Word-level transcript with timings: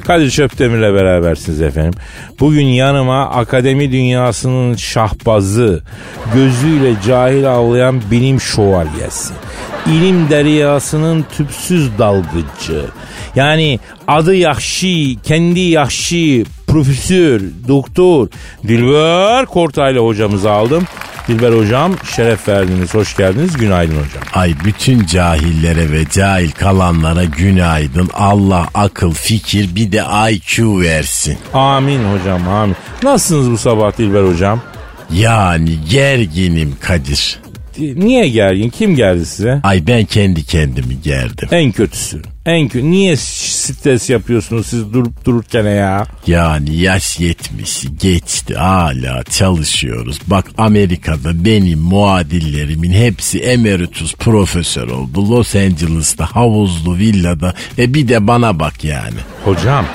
Kadir 0.00 0.30
Çöptemir'le 0.30 0.94
berabersiniz 0.94 1.62
efendim. 1.62 1.92
Bugün 2.40 2.66
yanıma 2.66 3.30
akademi 3.30 3.92
dünyasının 3.92 4.76
şahbazı, 4.76 5.82
gözüyle 6.34 6.94
cahil 7.06 7.50
avlayan 7.50 8.02
bilim 8.10 8.40
şövalyesi, 8.40 9.34
ilim 9.86 10.30
deryasının 10.30 11.24
tüpsüz 11.36 11.98
dalgıcı, 11.98 12.84
yani 13.34 13.78
adı 14.08 14.34
Yahşi, 14.34 15.16
kendi 15.22 15.60
Yahşi, 15.60 16.44
profesör, 16.66 17.40
doktor 17.68 18.28
Dilber 18.68 19.46
Kortaylı 19.46 19.98
hocamızı 19.98 20.50
aldım. 20.50 20.84
Dilber 21.30 21.52
hocam 21.52 21.92
şeref 22.16 22.48
verdiniz, 22.48 22.94
hoş 22.94 23.16
geldiniz. 23.16 23.56
Günaydın 23.56 23.92
hocam. 23.94 24.22
Ay 24.34 24.54
bütün 24.64 25.06
cahillere 25.06 25.92
ve 25.92 26.04
cahil 26.12 26.50
kalanlara 26.50 27.24
günaydın. 27.24 28.10
Allah 28.14 28.68
akıl, 28.74 29.12
fikir 29.12 29.74
bir 29.74 29.92
de 29.92 30.02
IQ 30.32 30.80
versin. 30.80 31.38
Amin 31.54 32.00
hocam, 32.12 32.48
amin. 32.48 32.76
Nasılsınız 33.02 33.50
bu 33.50 33.58
sabah 33.58 33.98
Dilber 33.98 34.22
hocam? 34.22 34.60
Yani 35.12 35.70
gerginim 35.90 36.74
Kadir. 36.80 37.38
Niye 37.78 38.28
gergin? 38.28 38.70
Kim 38.70 38.96
geldi 38.96 39.26
size? 39.26 39.60
Ay 39.62 39.86
ben 39.86 40.04
kendi 40.04 40.44
kendimi 40.44 41.00
gerdim. 41.02 41.48
En 41.52 41.72
kötüsü. 41.72 42.22
En 42.50 42.68
kötü. 42.68 42.90
Niye 42.90 43.16
stres 43.16 44.10
yapıyorsunuz 44.10 44.66
siz 44.66 44.92
durup 44.92 45.24
dururken 45.24 45.64
ya? 45.64 46.06
Yani 46.26 46.76
yaş 46.76 47.20
yetmişi 47.20 47.96
geçti 47.96 48.54
hala 48.54 49.22
çalışıyoruz. 49.24 50.18
Bak 50.26 50.44
Amerika'da 50.58 51.44
benim 51.44 51.78
muadillerimin 51.78 52.92
hepsi 52.92 53.38
emeritus 53.40 54.14
profesör 54.14 54.88
oldu. 54.88 55.30
Los 55.30 55.56
Angeles'ta 55.56 56.26
havuzlu 56.26 56.96
villada 56.96 57.54
ve 57.78 57.94
bir 57.94 58.08
de 58.08 58.26
bana 58.26 58.60
bak 58.60 58.84
yani. 58.84 59.20
Hocam 59.44 59.86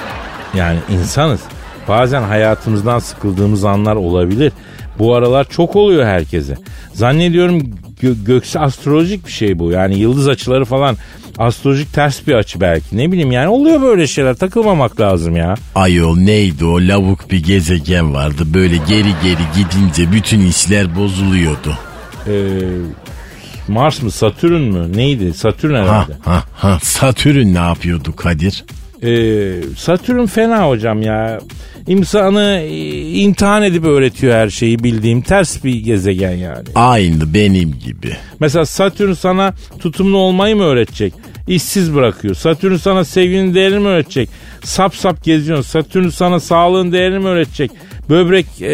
yani 0.53 0.79
insanız. 0.89 1.39
Bazen 1.87 2.21
hayatımızdan 2.21 2.99
sıkıldığımız 2.99 3.65
anlar 3.65 3.95
olabilir. 3.95 4.51
Bu 4.99 5.15
aralar 5.15 5.49
çok 5.49 5.75
oluyor 5.75 6.05
herkese. 6.05 6.55
Zannediyorum 6.93 7.61
gö- 8.05 8.23
göksel 8.25 8.63
astrolojik 8.63 9.25
bir 9.27 9.31
şey 9.31 9.59
bu. 9.59 9.71
Yani 9.71 9.99
yıldız 9.99 10.27
açıları 10.27 10.65
falan 10.65 10.97
astrolojik 11.37 11.93
ters 11.93 12.27
bir 12.27 12.33
açı 12.33 12.61
belki. 12.61 12.97
Ne 12.97 13.11
bileyim 13.11 13.31
yani 13.31 13.47
oluyor 13.47 13.81
böyle 13.81 14.07
şeyler. 14.07 14.35
Takılmamak 14.35 14.99
lazım 14.99 15.35
ya. 15.35 15.55
Ayol 15.75 16.17
neydi 16.17 16.65
o 16.65 16.75
lavuk 16.77 17.31
bir 17.31 17.43
gezegen 17.43 18.13
vardı. 18.13 18.43
Böyle 18.53 18.75
geri 18.77 19.09
geri 19.23 19.43
gidince 19.55 20.11
bütün 20.11 20.39
işler 20.47 20.95
bozuluyordu. 20.95 21.77
Ee, 22.27 22.31
Mars 23.67 24.01
mı 24.01 24.11
Satürn 24.11 24.61
mü 24.61 24.97
neydi? 24.97 25.33
Satürn 25.33 25.73
Ha 25.73 25.81
herhalde. 25.81 26.13
ha 26.25 26.43
ha 26.53 26.79
Satürn 26.83 27.53
ne 27.53 27.57
yapıyordu 27.59 28.15
Kadir? 28.15 28.63
Ee, 29.03 29.53
Satürn 29.77 30.25
fena 30.25 30.67
hocam 30.67 31.01
ya. 31.01 31.39
İnsanı 31.87 32.59
e, 32.63 33.01
imtihan 33.11 33.63
edip 33.63 33.85
öğretiyor 33.85 34.33
her 34.35 34.49
şeyi 34.49 34.79
bildiğim 34.83 35.21
ters 35.21 35.63
bir 35.63 35.75
gezegen 35.75 36.31
yani. 36.31 36.63
Aynı 36.75 37.33
benim 37.33 37.79
gibi. 37.79 38.17
Mesela 38.39 38.65
Satürn 38.65 39.13
sana 39.13 39.53
tutumlu 39.79 40.17
olmayı 40.17 40.55
mı 40.55 40.63
öğretecek? 40.63 41.13
İşsiz 41.47 41.95
bırakıyor. 41.95 42.35
Satürn 42.35 42.75
sana 42.75 43.05
sevginin 43.05 43.53
değerini 43.53 43.79
mi 43.79 43.87
öğretecek? 43.87 44.29
Sap 44.63 44.95
sap 44.95 45.23
geziyorsun. 45.23 45.63
Satürn 45.63 46.09
sana 46.09 46.39
sağlığın 46.39 46.91
değerini 46.91 47.19
mi 47.19 47.27
öğretecek? 47.27 47.71
Böbrek 48.09 48.45
e, 48.61 48.65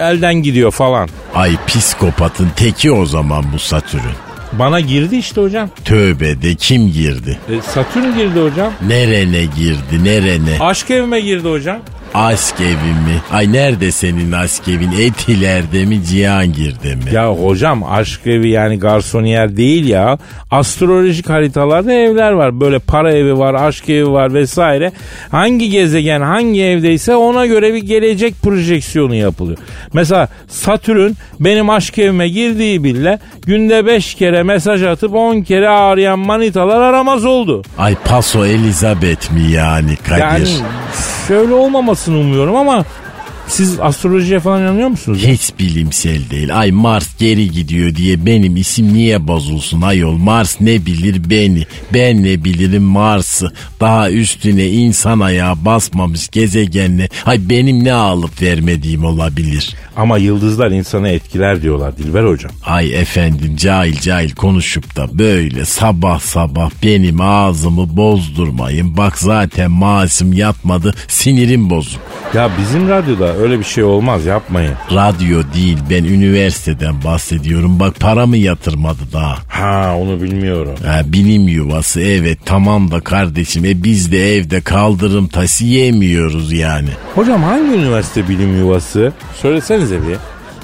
elden 0.00 0.34
gidiyor 0.34 0.70
falan. 0.70 1.08
Ay 1.34 1.52
psikopatın 1.66 2.48
teki 2.56 2.92
o 2.92 3.06
zaman 3.06 3.44
bu 3.52 3.58
Satürn. 3.58 4.27
Bana 4.52 4.80
girdi 4.80 5.16
işte 5.16 5.40
hocam. 5.40 5.70
Tövbe 5.84 6.42
de 6.42 6.54
kim 6.54 6.92
girdi? 6.92 7.38
E, 7.50 7.60
Satürn 7.62 8.14
girdi 8.18 8.40
hocam. 8.40 8.72
Nerene 8.86 9.44
girdi 9.44 10.04
nerene? 10.04 10.56
Aşk 10.60 10.90
evime 10.90 11.20
girdi 11.20 11.48
hocam. 11.48 11.78
Aşk 12.14 12.54
evi 12.60 12.92
mi? 12.92 13.22
Ay 13.32 13.52
nerede 13.52 13.92
senin 13.92 14.32
aşk 14.32 14.68
evin? 14.68 14.92
Etiler'de 14.92 15.84
mi 15.84 16.04
Cihangir'de 16.04 16.94
mi? 16.94 17.02
Ya 17.12 17.32
hocam 17.32 17.84
aşk 17.84 18.26
evi 18.26 18.48
yani 18.50 18.78
garsoniyer 18.78 19.56
değil 19.56 19.88
ya. 19.88 20.18
Astrolojik 20.50 21.28
haritalarda 21.30 21.92
evler 21.92 22.32
var. 22.32 22.60
Böyle 22.60 22.78
para 22.78 23.12
evi 23.12 23.38
var, 23.38 23.54
aşk 23.54 23.88
evi 23.88 24.10
var 24.10 24.34
vesaire. 24.34 24.92
Hangi 25.30 25.70
gezegen 25.70 26.20
hangi 26.20 26.62
evdeyse 26.62 27.16
ona 27.16 27.46
göre 27.46 27.74
bir 27.74 27.82
gelecek 27.82 28.34
projeksiyonu 28.42 29.14
yapılıyor. 29.14 29.58
Mesela 29.92 30.28
Satürn 30.48 31.12
benim 31.40 31.70
aşk 31.70 31.98
evime 31.98 32.28
girdiği 32.28 32.84
bile 32.84 33.18
günde 33.46 33.86
5 33.86 34.14
kere 34.14 34.42
mesaj 34.42 34.82
atıp 34.82 35.14
10 35.14 35.40
kere 35.40 35.68
arayan 35.68 36.18
manitalar 36.18 36.80
aramaz 36.80 37.24
oldu. 37.24 37.62
Ay 37.78 37.94
Paso 38.04 38.46
Elizabeth 38.46 39.32
mi 39.32 39.42
yani 39.52 39.96
Kadir? 39.96 40.20
Yani 40.20 40.48
şöyle 41.28 41.54
olmamasını 41.98 42.18
umuyorum 42.18 42.56
ama 42.56 42.84
siz 43.48 43.80
astrolojiye 43.80 44.40
falan 44.40 44.62
inanıyor 44.62 44.88
musunuz? 44.88 45.18
Hiç 45.26 45.58
bilimsel 45.58 46.30
değil. 46.30 46.58
Ay 46.58 46.70
Mars 46.72 47.08
geri 47.18 47.50
gidiyor 47.50 47.94
diye 47.94 48.26
benim 48.26 48.56
isim 48.56 48.92
niye 48.94 49.28
bozulsun 49.28 49.82
ayol? 49.82 50.12
Mars 50.16 50.60
ne 50.60 50.86
bilir 50.86 51.30
beni? 51.30 51.66
Ben 51.94 52.24
ne 52.24 52.44
bilirim 52.44 52.82
Mars'ı? 52.82 53.52
Daha 53.80 54.10
üstüne 54.10 54.66
insan 54.66 55.20
ayağı 55.20 55.64
basmamış 55.64 56.28
gezegenle. 56.28 57.08
Ay 57.26 57.38
benim 57.48 57.84
ne 57.84 57.92
alıp 57.92 58.42
vermediğim 58.42 59.04
olabilir? 59.04 59.74
Ama 59.96 60.18
yıldızlar 60.18 60.70
insanı 60.70 61.08
etkiler 61.08 61.62
diyorlar 61.62 61.96
Dilber 61.98 62.24
hocam. 62.24 62.52
Ay 62.66 63.00
efendim 63.00 63.56
cahil 63.56 64.00
cahil 64.00 64.30
konuşup 64.30 64.96
da 64.96 65.18
böyle 65.18 65.64
sabah 65.64 66.20
sabah 66.20 66.70
benim 66.82 67.20
ağzımı 67.20 67.96
bozdurmayın. 67.96 68.96
Bak 68.96 69.18
zaten 69.18 69.70
maaşım 69.70 70.32
yatmadı 70.32 70.94
sinirim 71.08 71.70
bozuk. 71.70 72.00
Ya 72.34 72.50
bizim 72.58 72.88
radyoda 72.88 73.34
öyle 73.38 73.58
bir 73.58 73.64
şey 73.64 73.84
olmaz 73.84 74.26
yapmayın. 74.26 74.74
Radyo 74.94 75.42
değil 75.54 75.78
ben 75.90 76.04
üniversiteden 76.04 77.04
bahsediyorum. 77.04 77.80
Bak 77.80 78.00
paramı 78.00 78.36
yatırmadı 78.36 78.98
daha. 79.12 79.36
Ha 79.48 79.96
onu 79.96 80.22
bilmiyorum. 80.22 80.74
Ha, 80.86 81.00
bilim 81.04 81.48
yuvası 81.48 82.00
evet 82.00 82.38
tamam 82.44 82.90
da 82.90 83.00
kardeşim 83.00 83.64
e 83.64 83.82
biz 83.82 84.12
de 84.12 84.36
evde 84.36 84.60
kaldırım 84.60 85.28
taşı 85.28 85.64
yemiyoruz 85.64 86.52
yani. 86.52 86.88
Hocam 87.14 87.42
hangi 87.42 87.76
üniversite 87.76 88.28
bilim 88.28 88.58
yuvası? 88.58 89.12
Söylesenize 89.42 89.96
bir. 89.96 90.16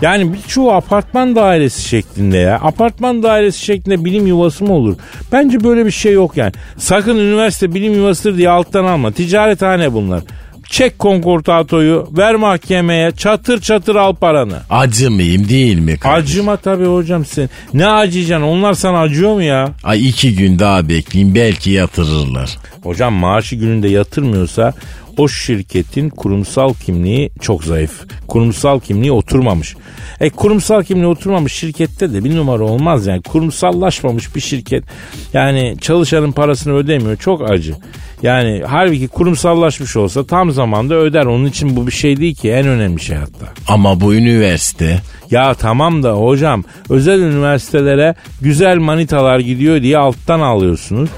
Yani 0.03 0.32
birçoğu 0.32 0.73
apartman 0.73 1.37
dairesi 1.37 1.88
şeklinde 1.88 2.37
ya. 2.37 2.56
Apartman 2.62 3.23
dairesi 3.23 3.65
şeklinde 3.65 4.05
bilim 4.05 4.26
yuvası 4.26 4.65
mı 4.65 4.73
olur? 4.73 4.97
Bence 5.32 5.65
böyle 5.65 5.87
bir 5.87 5.91
şey 5.91 6.12
yok 6.12 6.37
yani. 6.37 6.53
Sakın 6.79 7.17
üniversite 7.17 7.75
bilim 7.75 7.94
yuvasıdır 7.94 8.37
diye 8.37 8.50
alttan 8.50 8.85
alma. 8.85 9.12
Ticarethane 9.12 9.93
bunlar. 9.93 10.23
Çek 10.70 10.99
konkortatoyu, 10.99 12.08
ver 12.16 12.34
mahkemeye, 12.34 13.11
çatır 13.12 13.61
çatır 13.61 13.96
al 13.96 14.14
paranı. 14.14 14.58
Acı 14.70 15.11
mıyım 15.11 15.49
değil 15.49 15.78
mi 15.78 15.96
kardeşim? 15.99 16.31
Acıma 16.38 16.56
tabii 16.56 16.87
hocam 16.87 17.25
sen. 17.25 17.50
Ne 17.75 17.87
acıyacaksın? 17.88 18.46
Onlar 18.46 18.75
sana 18.75 19.00
acıyor 19.00 19.34
mu 19.34 19.43
ya? 19.43 19.69
Ay 19.84 20.08
iki 20.08 20.37
gün 20.37 20.58
daha 20.58 20.88
bekleyin 20.88 21.34
belki 21.34 21.70
yatırırlar. 21.70 22.50
Hocam 22.82 23.14
maaşı 23.14 23.56
gününde 23.56 23.88
yatırmıyorsa 23.88 24.72
o 25.19 25.28
şirketin 25.28 26.08
kurumsal 26.08 26.75
kimliği 26.75 27.31
çok 27.40 27.64
zayıf. 27.64 28.06
Kurumsal 28.28 28.81
kimliği 28.81 29.12
oturmamış. 29.12 29.76
E 30.20 30.31
kurumsal 30.31 30.82
kimliği 30.82 31.06
oturmamış 31.06 31.52
şirkette 31.52 32.12
de 32.12 32.25
bir 32.25 32.37
numara 32.37 32.64
olmaz 32.64 33.06
yani. 33.06 33.22
Kurumsallaşmamış 33.22 34.34
bir 34.37 34.40
şirket 34.40 34.84
yani 35.32 35.76
çalışanın 35.81 36.32
parasını 36.32 36.75
ödemiyor. 36.75 37.16
Çok 37.16 37.50
acı. 37.50 37.75
Yani 38.22 38.62
halbuki 38.66 39.08
kurumsallaşmış 39.08 39.96
olsa 39.96 40.26
tam 40.26 40.50
zamanda 40.50 40.94
öder. 40.94 41.25
Onun 41.25 41.46
için 41.46 41.76
bu 41.76 41.87
bir 41.87 41.93
şey 41.93 42.16
değil 42.16 42.34
ki 42.34 42.50
en 42.50 42.66
önemli 42.66 43.00
şey 43.00 43.16
hatta. 43.16 43.46
Ama 43.69 44.00
bu 44.00 44.14
üniversite 44.14 45.00
Ya 45.31 45.55
tamam 45.55 46.02
da 46.02 46.12
hocam 46.12 46.64
özel 46.90 47.20
üniversitelere 47.20 48.14
güzel 48.40 48.78
manitalar 48.78 49.38
gidiyor 49.38 49.82
diye 49.82 49.99
alttan 49.99 50.40
alıyorsunuz. 50.40 51.11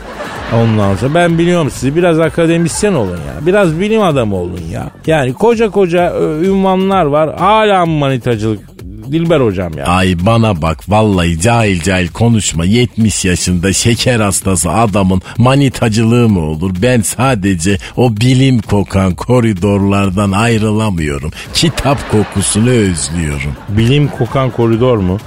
Ondan 0.54 0.96
sonra 0.96 1.14
ben 1.14 1.38
biliyorum 1.38 1.70
sizi 1.70 1.96
biraz 1.96 2.20
akademisyen 2.20 2.93
olun 2.93 3.10
ya. 3.16 3.46
Biraz 3.46 3.81
bilim 3.81 4.02
adamı 4.02 4.37
olun 4.37 4.62
ya. 4.72 4.90
Yani 5.06 5.32
koca 5.32 5.70
koca 5.70 6.10
ö, 6.10 6.44
ünvanlar 6.44 7.04
var. 7.04 7.38
Hala 7.38 7.87
manitacılık 7.87 8.76
Dilber 9.12 9.40
hocam 9.40 9.78
ya. 9.78 9.84
Ay 9.84 10.16
bana 10.26 10.62
bak 10.62 10.78
vallahi 10.88 11.40
cahil 11.40 11.82
cahil 11.82 12.08
konuşma 12.08 12.64
70 12.64 13.25
yaşında 13.25 13.72
şeker 13.72 14.20
hastası 14.20 14.70
adamın 14.70 15.22
manitacılığı 15.38 16.28
mı 16.28 16.40
olur? 16.40 16.70
Ben 16.82 17.00
sadece 17.00 17.78
o 17.96 18.16
bilim 18.16 18.58
kokan 18.58 19.14
koridorlardan 19.14 20.32
ayrılamıyorum. 20.32 21.31
Kitap 21.54 22.10
kokusunu 22.10 22.70
özlüyorum. 22.70 23.52
Bilim 23.69 24.08
kokan 24.08 24.50
koridor 24.50 24.98
mu? 24.98 25.19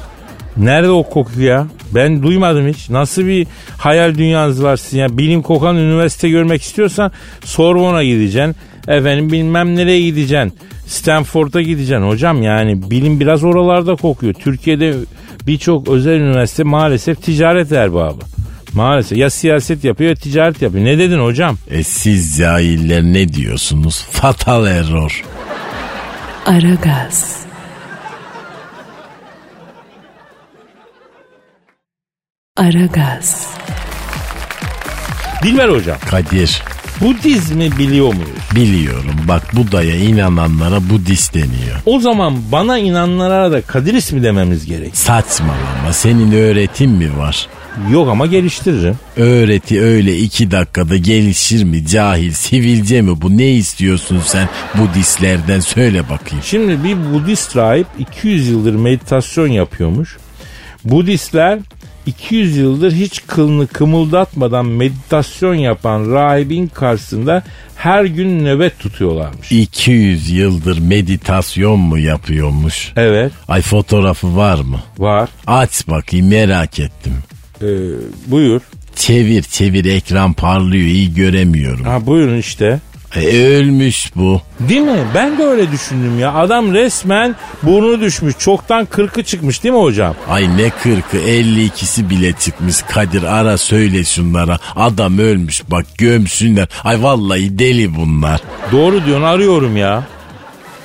Nerede 0.58 0.90
o 0.90 1.04
koku 1.04 1.42
ya? 1.42 1.68
Ben 1.96 2.24
duymadım 2.24 2.68
hiç. 2.68 2.90
Nasıl 2.90 3.26
bir 3.26 3.48
hayal 3.78 4.16
dünyanız 4.16 4.64
var 4.64 4.78
sizin 4.78 5.00
ya? 5.00 5.18
Bilim 5.18 5.42
kokan 5.42 5.76
üniversite 5.76 6.30
görmek 6.30 6.62
istiyorsan 6.62 7.12
Sorbon'a 7.44 8.04
gideceksin. 8.04 8.56
Efendim 8.88 9.32
bilmem 9.32 9.76
nereye 9.76 10.02
gideceksin. 10.02 10.54
Stanford'a 10.88 11.62
gideceksin 11.62 12.08
hocam 12.08 12.42
yani 12.42 12.92
bilim 12.92 13.20
biraz 13.20 13.44
oralarda 13.44 13.96
kokuyor. 13.96 14.34
Türkiye'de 14.34 14.94
birçok 15.48 15.88
özel 15.88 16.20
üniversite 16.20 16.64
maalesef 16.64 17.24
ticaret 17.24 17.72
erbabı. 17.72 18.22
Maalesef 18.74 19.18
ya 19.18 19.30
siyaset 19.30 19.84
yapıyor 19.84 20.10
ya 20.10 20.16
ticaret 20.16 20.62
yapıyor. 20.62 20.86
Ne 20.86 20.98
dedin 20.98 21.20
hocam? 21.20 21.58
E 21.72 21.84
siz 21.84 22.38
cahiller 22.38 23.04
ne 23.04 23.34
diyorsunuz? 23.34 24.06
Fatal 24.12 24.68
error. 24.68 25.24
Aragaz. 26.46 27.49
Aragaz. 32.60 33.48
Dilber 35.44 35.70
hocam 35.70 35.98
Kadir 36.10 36.62
Budizmi 37.02 37.78
biliyor 37.78 38.08
muyuz? 38.14 38.30
biliyorum 38.56 39.16
bak 39.28 39.56
Buda'ya 39.56 39.96
inananlara 39.96 40.90
Budist 40.90 41.34
deniyor. 41.34 41.80
O 41.86 42.00
zaman 42.00 42.38
bana 42.52 42.78
inananlara 42.80 43.52
da 43.52 43.62
Kadir 43.62 43.94
ismi 43.94 44.24
dememiz 44.24 44.66
gerek. 44.66 44.98
Saçmalama 44.98 45.94
senin 45.94 46.32
öğretim 46.32 46.92
mi 46.92 47.18
var? 47.18 47.48
Yok 47.92 48.10
ama 48.10 48.26
geliştiririm. 48.26 48.96
Öğreti 49.18 49.82
öyle 49.82 50.18
iki 50.18 50.52
dakikada 50.52 50.98
gelişir 50.98 51.64
mi 51.64 51.88
cahil 51.88 52.32
sivilce 52.34 53.02
mi 53.02 53.22
bu 53.22 53.38
ne 53.38 53.52
istiyorsun 53.52 54.22
sen 54.26 54.50
Budistlerden 54.78 55.60
söyle 55.60 56.04
bakayım. 56.10 56.44
Şimdi 56.44 56.84
bir 56.84 57.14
Budist 57.14 57.56
rahip 57.56 57.88
200 58.00 58.48
yıldır 58.50 58.76
meditasyon 58.76 59.48
yapıyormuş. 59.48 60.18
Budistler 60.86 61.60
200 62.14 62.58
yıldır 62.58 62.92
hiç 62.92 63.24
kılını 63.28 63.68
kımıldatmadan 63.68 64.66
meditasyon 64.66 65.54
yapan 65.56 66.12
rahibin 66.12 66.68
karşısında 66.68 67.44
her 67.76 68.06
gün 68.06 68.46
nöbet 68.46 68.80
tutuyorlarmış. 68.80 69.52
200 69.52 70.30
yıldır 70.30 70.78
meditasyon 70.80 71.80
mu 71.80 71.98
yapıyormuş? 72.00 72.92
Evet 72.96 73.32
Ay 73.48 73.62
fotoğrafı 73.62 74.36
var 74.38 74.60
mı? 74.60 74.80
var. 74.98 75.30
Aç 75.48 75.88
bakayım 75.88 76.28
merak 76.28 76.80
ettim. 76.80 77.14
Ee, 77.62 77.66
buyur. 78.28 78.62
Çevir 78.96 79.42
çevir 79.44 79.86
ekran 79.86 80.34
parlıyor 80.34 80.86
iyi 80.88 81.14
göremiyorum. 81.14 81.86
Ha 81.86 82.06
buyurun 82.06 82.38
işte. 82.38 82.80
E, 83.16 83.48
ölmüş 83.48 84.12
bu. 84.16 84.42
Değil 84.60 84.82
mi? 84.82 84.98
Ben 85.16 85.38
de 85.38 85.44
öyle 85.44 85.72
düşündüm 85.72 86.20
ya. 86.20 86.34
Adam 86.34 86.74
resmen 86.74 87.36
burnu 87.64 88.02
düşmüş. 88.02 88.38
Çoktan 88.40 88.86
kırkı 88.86 89.24
çıkmış 89.24 89.64
değil 89.64 89.76
mi 89.76 89.82
hocam? 89.82 90.16
Ay 90.30 90.58
ne 90.58 90.70
kırkı 90.70 91.18
52'si 91.18 92.10
bile 92.10 92.34
çıkmış 92.34 92.82
Kadir 92.82 93.24
ara 93.24 93.58
söyle 93.58 94.04
şunlara. 94.04 94.58
Adam 94.76 95.18
ölmüş 95.20 95.64
bak 95.72 95.86
gömsünler. 95.98 96.68
Ay 96.84 97.04
vallahi 97.04 97.60
deli 97.60 97.96
bunlar. 97.96 98.42
Doğru 98.72 99.06
diyorsun 99.06 99.24
arıyorum 99.26 99.78
ya. 99.78 100.04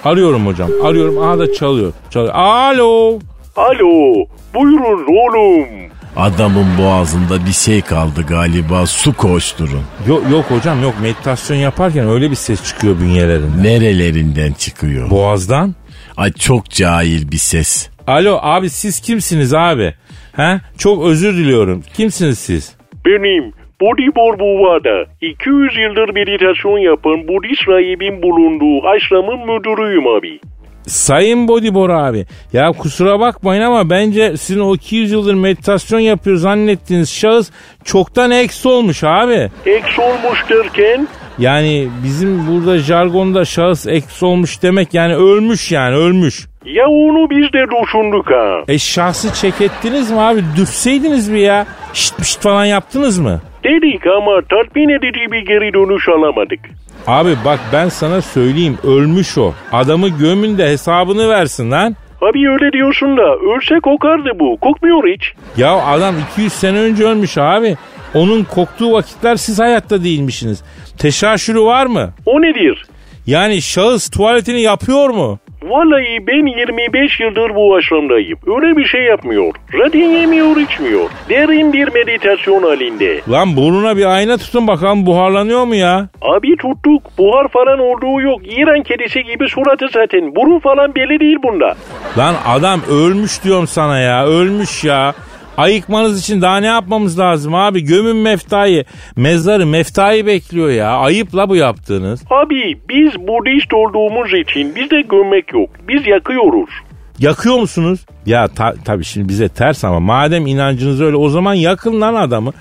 Arıyorum 0.04 0.46
hocam. 0.46 0.70
Arıyorum. 0.84 1.22
Aha 1.22 1.38
da 1.38 1.52
çalıyor. 1.54 1.92
Çalıyor. 2.10 2.34
Alo. 2.34 3.18
Alo, 3.56 4.14
buyurun 4.54 5.06
oğlum. 5.06 5.68
Adamın 6.16 6.66
boğazında 6.78 7.46
bir 7.46 7.52
şey 7.52 7.80
kaldı 7.80 8.22
galiba 8.28 8.86
su 8.86 9.16
koşturun. 9.16 9.82
Yok, 10.08 10.22
yok 10.30 10.44
hocam 10.44 10.82
yok. 10.82 10.94
Meditasyon 11.02 11.56
yaparken 11.56 12.08
öyle 12.08 12.30
bir 12.30 12.36
ses 12.36 12.64
çıkıyor 12.64 13.00
bünyelerinden. 13.00 13.64
Nerelerinden 13.64 14.52
çıkıyor? 14.52 15.10
Boğazdan. 15.10 15.74
Ay 16.16 16.32
çok 16.32 16.70
cahil 16.70 17.30
bir 17.32 17.36
ses. 17.36 17.90
Alo 18.06 18.38
abi 18.42 18.70
siz 18.70 19.00
kimsiniz 19.00 19.54
abi? 19.54 19.94
He? 20.36 20.60
Çok 20.78 21.04
özür 21.04 21.36
diliyorum. 21.36 21.82
Kimsiniz 21.96 22.38
siz? 22.38 22.76
Benim 23.06 23.52
Bodhibor 23.80 24.38
Buvada 24.38 25.10
200 25.20 25.78
yıldır 25.78 26.14
meditasyon 26.14 26.78
yapan 26.78 27.28
Budist 27.28 27.68
rahibin 27.68 28.22
bulunduğu 28.22 28.86
aşramın 28.88 29.38
müdürüyüm 29.38 30.06
abi. 30.06 30.40
Sayın 30.86 31.48
Bodibor 31.48 31.90
abi. 31.90 32.26
Ya 32.52 32.72
kusura 32.72 33.20
bakmayın 33.20 33.62
ama 33.62 33.90
bence 33.90 34.36
sizin 34.36 34.60
o 34.60 34.74
200 34.74 35.12
yıldır 35.12 35.34
meditasyon 35.34 36.00
yapıyor 36.00 36.36
zannettiğiniz 36.36 37.10
şahıs 37.10 37.50
çoktan 37.84 38.30
eksi 38.30 38.68
olmuş 38.68 39.04
abi. 39.04 39.50
Eks 39.66 39.98
olmuş 39.98 40.38
derken 40.50 41.08
Yani 41.38 41.88
bizim 42.04 42.46
burada 42.46 42.78
jargonda 42.78 43.44
şahıs 43.44 43.86
eksi 43.86 44.24
olmuş 44.24 44.62
demek 44.62 44.94
yani 44.94 45.14
ölmüş 45.14 45.72
yani 45.72 45.96
ölmüş. 45.96 46.46
Ya 46.64 46.88
onu 46.88 47.30
biz 47.30 47.52
de 47.52 47.64
düşündük 47.82 48.30
ha. 48.30 48.64
E 48.68 48.78
şahsı 48.78 49.34
çek 49.34 49.60
ettiniz 49.60 50.10
mi 50.10 50.20
abi? 50.20 50.40
Dürtseydiniz 50.56 51.28
mi 51.28 51.40
ya? 51.40 51.66
Şşt 51.94 52.18
pşt 52.18 52.40
falan 52.42 52.64
yaptınız 52.64 53.18
mı? 53.18 53.40
Dedik 53.64 54.06
ama 54.06 54.40
tatmin 54.50 54.88
edici 54.88 55.32
bir 55.32 55.38
geri 55.46 55.72
dönüş 55.74 56.08
alamadık. 56.08 56.60
Abi 57.06 57.30
bak 57.44 57.60
ben 57.72 57.88
sana 57.88 58.22
söyleyeyim 58.22 58.78
ölmüş 58.84 59.38
o. 59.38 59.52
Adamı 59.72 60.08
gömün 60.08 60.58
de 60.58 60.68
hesabını 60.68 61.28
versin 61.28 61.70
lan. 61.70 61.96
Abi 62.22 62.50
öyle 62.50 62.72
diyorsun 62.72 63.16
da 63.16 63.36
ölse 63.36 63.80
kokardı 63.80 64.30
bu. 64.40 64.56
Kokmuyor 64.60 65.02
hiç. 65.14 65.32
Ya 65.56 65.72
adam 65.86 66.14
200 66.32 66.52
sene 66.52 66.78
önce 66.78 67.04
ölmüş 67.04 67.38
abi. 67.38 67.76
Onun 68.14 68.44
koktuğu 68.44 68.92
vakitler 68.92 69.36
siz 69.36 69.58
hayatta 69.60 70.04
değilmişsiniz. 70.04 70.62
Teşaşürü 70.98 71.60
var 71.60 71.86
mı? 71.86 72.10
O 72.26 72.42
nedir? 72.42 72.86
Yani 73.26 73.62
şahıs 73.62 74.10
tuvaletini 74.10 74.60
yapıyor 74.62 75.10
mu? 75.10 75.38
Vallahi 75.68 76.26
ben 76.26 76.46
25 76.58 77.20
yıldır 77.20 77.54
bu 77.54 77.74
aşramdayım. 77.76 78.38
Öyle 78.46 78.76
bir 78.76 78.84
şey 78.84 79.02
yapmıyor. 79.02 79.52
Zaten 79.82 80.00
yemiyor 80.00 80.56
içmiyor. 80.56 81.10
Derin 81.28 81.72
bir 81.72 81.88
meditasyon 81.94 82.62
halinde. 82.62 83.20
Lan 83.28 83.56
burnuna 83.56 83.96
bir 83.96 84.04
ayna 84.06 84.36
tutun 84.38 84.66
bakalım 84.66 85.06
buharlanıyor 85.06 85.64
mu 85.64 85.74
ya? 85.74 86.08
Abi 86.22 86.56
tuttuk. 86.56 87.02
Buhar 87.18 87.48
falan 87.48 87.78
olduğu 87.78 88.20
yok. 88.20 88.40
İran 88.58 88.82
kedisi 88.82 89.24
gibi 89.24 89.48
suratı 89.48 89.86
zaten. 89.92 90.34
Burun 90.36 90.58
falan 90.58 90.94
belli 90.94 91.20
değil 91.20 91.36
bunda. 91.42 91.74
Lan 92.18 92.34
adam 92.46 92.80
ölmüş 92.90 93.44
diyorum 93.44 93.66
sana 93.66 93.98
ya 93.98 94.26
ölmüş 94.26 94.84
ya. 94.84 95.14
Ayıkmanız 95.56 96.20
için 96.20 96.42
daha 96.42 96.56
ne 96.56 96.66
yapmamız 96.66 97.18
lazım 97.18 97.54
abi? 97.54 97.84
Gömün 97.84 98.16
meftayı. 98.16 98.84
Mezarı 99.16 99.66
meftayı 99.66 100.26
bekliyor 100.26 100.70
ya. 100.70 100.90
Ayıp 100.90 101.34
la 101.36 101.48
bu 101.48 101.56
yaptığınız. 101.56 102.22
Abi 102.30 102.80
biz 102.88 103.14
Budist 103.28 103.74
olduğumuz 103.74 104.30
için 104.34 104.74
bizde 104.76 105.00
gömmek 105.00 105.52
yok. 105.52 105.70
Biz 105.88 106.06
yakıyoruz. 106.06 106.70
Yakıyor 107.18 107.58
musunuz? 107.58 108.06
Ya 108.26 108.48
ta- 108.48 108.74
tabii 108.84 109.04
şimdi 109.04 109.28
bize 109.28 109.48
ters 109.48 109.84
ama 109.84 110.00
madem 110.00 110.46
inancınız 110.46 111.00
öyle 111.02 111.16
o 111.16 111.28
zaman 111.28 111.54
yakın 111.54 112.00
lan 112.00 112.14
adamı. 112.14 112.52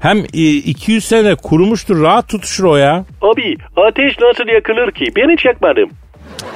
Hem 0.00 0.18
e, 0.18 0.22
200 0.48 1.04
sene 1.04 1.34
kurumuştur 1.34 2.02
rahat 2.02 2.28
tutuşur 2.28 2.64
o 2.64 2.76
ya. 2.76 3.04
Abi 3.22 3.56
ateş 3.88 4.18
nasıl 4.20 4.48
yakılır 4.54 4.90
ki? 4.92 5.04
Ben 5.16 5.32
hiç 5.36 5.44
yakmadım. 5.44 5.90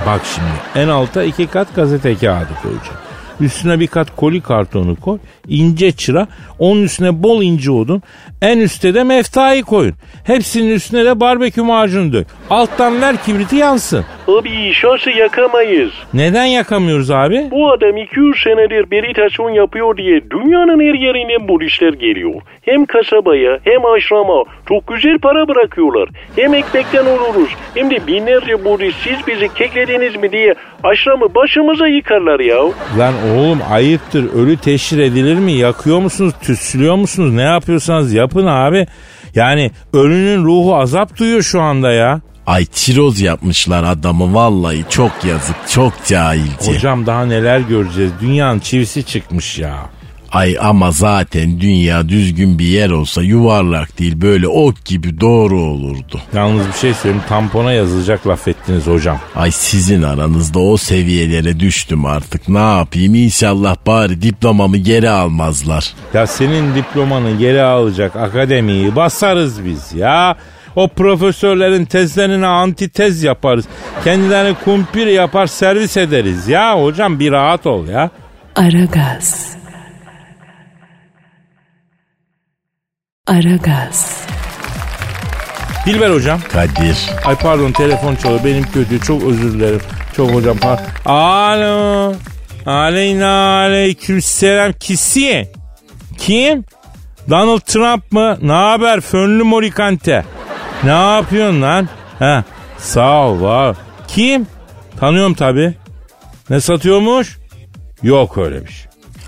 Bak 0.06 0.20
şimdi 0.34 0.84
en 0.84 0.88
alta 0.88 1.22
iki 1.22 1.46
kat 1.46 1.74
gazete 1.74 2.14
kağıdı 2.14 2.48
koyacağım. 2.62 2.96
Üstüne 3.40 3.80
bir 3.80 3.86
kat 3.86 4.16
koli 4.16 4.40
kartonu 4.40 4.96
koy. 4.96 5.18
ince 5.48 5.92
çıra. 5.92 6.26
Onun 6.58 6.82
üstüne 6.82 7.22
bol 7.22 7.42
ince 7.42 7.70
odun. 7.70 8.02
En 8.42 8.58
üstte 8.58 8.94
de 8.94 9.04
meftayı 9.04 9.62
koyun. 9.62 9.94
Hepsinin 10.24 10.70
üstüne 10.74 11.04
de 11.04 11.20
barbekü 11.20 11.62
macunu 11.62 12.12
dök. 12.12 12.26
Alttan 12.50 13.02
ver 13.02 13.16
kibriti 13.16 13.56
yansın. 13.56 14.04
Abi 14.28 14.72
şansı 14.72 15.10
yakamayız. 15.10 15.90
Neden 16.14 16.44
yakamıyoruz 16.44 17.10
abi? 17.10 17.48
Bu 17.50 17.72
adam 17.72 17.96
200 17.96 18.42
senedir 18.44 18.84
meditasyon 18.90 19.50
yapıyor 19.50 19.96
diye 19.96 20.30
dünyanın 20.30 20.80
her 20.80 20.94
yerinden 20.94 21.48
budistler 21.48 21.92
geliyor. 21.92 22.34
Hem 22.62 22.86
kasabaya 22.86 23.58
hem 23.64 23.86
aşrama 23.86 24.44
çok 24.68 24.86
güzel 24.86 25.18
para 25.18 25.48
bırakıyorlar. 25.48 26.08
Hem 26.36 26.54
ekmekten 26.54 27.06
oluruz 27.06 27.50
hem 27.74 27.90
de 27.90 28.06
binlerce 28.06 28.64
budist 28.64 28.98
siz 29.04 29.26
bizi 29.26 29.54
keklediniz 29.54 30.16
mi 30.16 30.32
diye 30.32 30.54
aşramı 30.84 31.34
başımıza 31.34 31.86
yıkarlar 31.86 32.40
ya. 32.40 32.56
Lan 32.98 33.14
oğlum 33.36 33.58
ayıptır. 33.70 34.32
Ölü 34.32 34.56
teşhir 34.56 34.98
edilir 34.98 35.34
mi? 35.34 35.52
Yakıyor 35.52 35.98
musunuz? 35.98 36.34
Tütsülüyor 36.42 36.94
musunuz? 36.94 37.32
Ne 37.32 37.42
yapıyorsanız 37.42 38.12
yapın 38.12 38.46
abi. 38.46 38.86
Yani 39.34 39.70
ölünün 39.92 40.44
ruhu 40.44 40.76
azap 40.76 41.18
duyuyor 41.18 41.42
şu 41.42 41.60
anda 41.60 41.92
ya. 41.92 42.20
Ay 42.46 42.64
tiroz 42.64 43.20
yapmışlar 43.20 43.84
adamı 43.84 44.34
vallahi 44.34 44.84
çok 44.90 45.12
yazık 45.24 45.56
çok 45.70 45.92
cahilce. 46.06 46.72
Hocam 46.74 47.06
daha 47.06 47.24
neler 47.26 47.60
göreceğiz. 47.60 48.10
Dünyanın 48.20 48.58
çivisi 48.60 49.04
çıkmış 49.04 49.58
ya. 49.58 49.76
Ay 50.32 50.56
ama 50.60 50.90
zaten 50.90 51.60
dünya 51.60 52.08
düzgün 52.08 52.58
bir 52.58 52.64
yer 52.64 52.90
olsa 52.90 53.22
yuvarlak 53.22 53.98
değil 53.98 54.20
böyle 54.20 54.48
ok 54.48 54.84
gibi 54.84 55.20
doğru 55.20 55.60
olurdu. 55.60 56.20
Yalnız 56.34 56.66
bir 56.66 56.72
şey 56.72 56.94
söyleyeyim 56.94 57.24
tampona 57.28 57.72
yazılacak 57.72 58.26
laf 58.26 58.48
ettiniz 58.48 58.86
hocam. 58.86 59.18
Ay 59.36 59.50
sizin 59.50 60.02
aranızda 60.02 60.58
o 60.58 60.76
seviyelere 60.76 61.60
düştüm 61.60 62.06
artık 62.06 62.48
ne 62.48 62.78
yapayım 62.78 63.14
inşallah 63.14 63.76
bari 63.86 64.22
diplomamı 64.22 64.76
geri 64.76 65.10
almazlar. 65.10 65.94
Ya 66.14 66.26
senin 66.26 66.74
diplomanı 66.74 67.38
geri 67.38 67.62
alacak 67.62 68.16
akademiyi 68.16 68.96
basarız 68.96 69.64
biz 69.64 69.92
ya. 69.92 70.36
O 70.76 70.88
profesörlerin 70.88 71.84
tezlerine 71.84 72.46
antitez 72.46 73.22
yaparız. 73.22 73.64
Kendilerini 74.04 74.56
kumpir 74.64 75.06
yapar 75.06 75.46
servis 75.46 75.96
ederiz 75.96 76.48
ya. 76.48 76.82
Hocam 76.82 77.20
bir 77.20 77.32
rahat 77.32 77.66
ol 77.66 77.88
ya. 77.88 78.10
Aragaz. 78.56 79.57
Aragaz. 83.28 84.26
Dilber 85.86 86.10
hocam. 86.10 86.40
Kadir 86.52 86.96
Ay 87.24 87.34
pardon 87.36 87.72
telefon 87.72 88.14
çalıyor 88.16 88.40
benim 88.44 88.64
kötü 88.64 89.00
çok 89.00 89.22
özür 89.22 89.52
dilerim. 89.52 89.80
Çok 90.16 90.30
hocam 90.34 90.56
pardon. 90.58 90.84
Alo. 91.04 92.14
Aleyna 92.66 93.56
aleyküm 93.58 94.22
selam 94.22 94.72
kisi. 94.72 95.48
Kim? 96.18 96.64
Donald 97.30 97.60
Trump 97.60 98.12
mı? 98.12 98.38
Ne 98.42 98.52
haber 98.52 99.00
fönlü 99.00 99.42
morikante? 99.42 100.24
Ne 100.84 100.90
yapıyorsun 101.14 101.62
lan? 101.62 101.88
Ha, 102.18 102.44
sağ 102.78 103.26
ol 103.28 103.40
var. 103.40 103.76
Kim? 104.08 104.46
Tanıyorum 105.00 105.34
tabi. 105.34 105.74
Ne 106.50 106.60
satıyormuş? 106.60 107.38
Yok 108.02 108.38
öyle 108.38 108.66
bir 108.66 108.70
şey. 108.70 108.86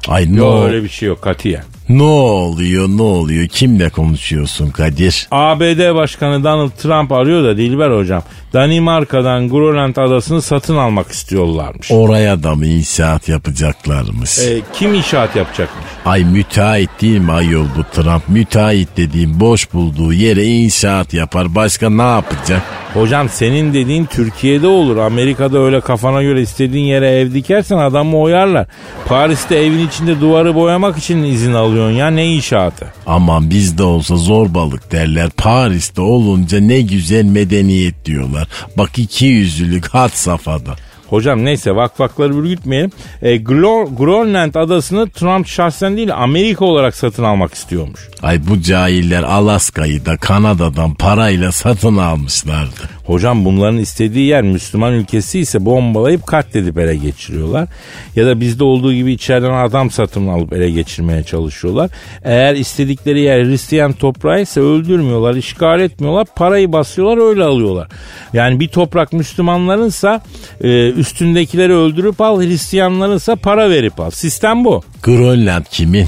ay 0.08 0.32
ne, 0.32 0.36
Yok 0.38 0.64
öyle 0.64 0.82
bir 0.84 0.88
şey 0.88 1.08
yok 1.08 1.22
katiyen. 1.22 1.64
Ne 1.90 2.02
oluyor 2.02 2.88
ne 2.88 3.02
oluyor 3.02 3.48
kimle 3.48 3.90
konuşuyorsun 3.90 4.70
Kadir? 4.70 5.28
ABD 5.30 5.94
Başkanı 5.94 6.44
Donald 6.44 6.70
Trump 6.70 7.12
arıyor 7.12 7.44
da 7.44 7.56
Dilber 7.56 7.90
hocam. 7.90 8.22
Danimarka'dan 8.52 9.48
Grönland 9.48 9.96
adasını 9.96 10.42
satın 10.42 10.76
almak 10.76 11.10
istiyorlarmış. 11.10 11.90
Oraya 11.90 12.42
da 12.42 12.54
mı 12.54 12.66
inşaat 12.66 13.28
yapacaklarmış? 13.28 14.38
E, 14.38 14.60
kim 14.74 14.94
inşaat 14.94 15.36
yapacakmış? 15.36 15.84
Ay 16.04 16.24
müteahhit 16.24 16.90
değil 17.00 17.18
mi 17.18 17.32
ayol 17.32 17.66
bu 17.76 18.02
Trump? 18.02 18.28
Müteahhit 18.28 18.88
dediğim 18.96 19.40
boş 19.40 19.72
bulduğu 19.72 20.12
yere 20.12 20.44
inşaat 20.44 21.14
yapar. 21.14 21.54
Başka 21.54 21.90
ne 21.90 22.02
yapacak? 22.02 22.62
Hocam 22.94 23.28
senin 23.28 23.74
dediğin 23.74 24.04
Türkiye'de 24.04 24.66
olur. 24.66 24.96
Amerika'da 24.96 25.58
öyle 25.58 25.80
kafana 25.80 26.22
göre 26.22 26.42
istediğin 26.42 26.84
yere 26.84 27.10
ev 27.10 27.32
dikersen 27.34 27.78
adamı 27.78 28.18
oyarlar. 28.18 28.66
Paris'te 29.06 29.56
evin 29.56 29.88
içinde 29.88 30.20
duvarı 30.20 30.54
boyamak 30.54 30.98
için 30.98 31.22
izin 31.22 31.52
alıyorsun 31.52 31.96
ya 31.96 32.10
ne 32.10 32.26
inşaatı. 32.26 32.86
Aman 33.06 33.50
bizde 33.50 33.82
olsa 33.82 34.16
zorbalık 34.16 34.92
derler. 34.92 35.30
Paris'te 35.36 36.00
olunca 36.00 36.60
ne 36.60 36.80
güzel 36.80 37.24
medeniyet 37.24 38.04
diyorlar. 38.04 38.48
Bak 38.78 38.98
iki 38.98 39.26
yüzlülük 39.26 39.86
had 39.86 40.10
safhada. 40.14 40.76
Hocam 41.10 41.44
neyse 41.44 41.76
vakvakları 41.76 42.34
ürgütmeyelim. 42.34 42.90
E, 43.22 43.36
Glo- 43.36 43.96
Grönland 43.96 44.54
adasını 44.54 45.10
Trump 45.10 45.46
şahsen 45.46 45.96
değil 45.96 46.14
Amerika 46.14 46.64
olarak 46.64 46.96
satın 46.96 47.24
almak 47.24 47.54
istiyormuş. 47.54 48.08
Ay 48.22 48.40
bu 48.48 48.60
cahiller 48.60 49.22
Alaska'yı 49.22 50.06
da 50.06 50.16
Kanada'dan 50.16 50.94
parayla 50.94 51.52
satın 51.52 51.96
almışlardı. 51.96 52.80
Hocam 53.06 53.44
bunların 53.44 53.78
istediği 53.78 54.26
yer 54.26 54.42
Müslüman 54.42 54.92
ülkesi 54.92 55.40
ise 55.40 55.64
bombalayıp 55.64 56.26
katledip 56.26 56.78
ele 56.78 56.96
geçiriyorlar. 56.96 57.68
Ya 58.16 58.26
da 58.26 58.40
bizde 58.40 58.64
olduğu 58.64 58.92
gibi 58.92 59.12
içeriden 59.12 59.52
adam 59.52 59.90
satın 59.90 60.26
alıp 60.28 60.52
ele 60.52 60.70
geçirmeye 60.70 61.22
çalışıyorlar. 61.22 61.90
Eğer 62.24 62.54
istedikleri 62.54 63.20
yer 63.20 63.44
Hristiyan 63.44 63.92
toprağı 63.92 64.42
ise 64.42 64.60
öldürmüyorlar, 64.60 65.34
işgal 65.34 65.80
etmiyorlar, 65.80 66.26
parayı 66.36 66.72
basıyorlar 66.72 67.28
öyle 67.28 67.44
alıyorlar. 67.44 67.88
Yani 68.32 68.60
bir 68.60 68.68
toprak 68.68 69.12
Müslümanlarınsa 69.12 70.22
e, 70.60 70.68
üstündekileri 71.00 71.72
öldürüp 71.72 72.20
al, 72.20 72.40
Hristiyanlarınsa 72.40 73.36
para 73.36 73.70
verip 73.70 74.00
al. 74.00 74.10
Sistem 74.10 74.64
bu. 74.64 74.82
Grönland 75.02 75.64
kimin? 75.70 76.06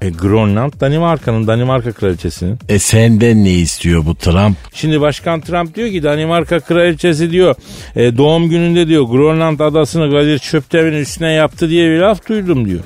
E, 0.00 0.10
Grönland 0.10 0.72
Danimarka'nın, 0.80 1.46
Danimarka 1.46 1.92
kraliçesinin. 1.92 2.58
E 2.68 2.78
senden 2.78 3.44
ne 3.44 3.50
istiyor 3.52 4.06
bu 4.06 4.14
Trump? 4.14 4.56
Şimdi 4.74 5.00
Başkan 5.00 5.40
Trump 5.40 5.74
diyor 5.74 5.90
ki 5.90 6.02
Danimarka 6.02 6.60
kraliçesi 6.60 7.30
diyor 7.30 7.54
e, 7.96 8.16
doğum 8.16 8.48
gününde 8.48 8.88
diyor 8.88 9.02
Grönland 9.02 9.60
adasını 9.60 10.10
Kadir 10.10 10.38
Çöptemir'in 10.38 11.00
üstüne 11.00 11.32
yaptı 11.32 11.70
diye 11.70 11.90
bir 11.90 11.98
laf 11.98 12.28
duydum 12.28 12.68
diyor. 12.68 12.80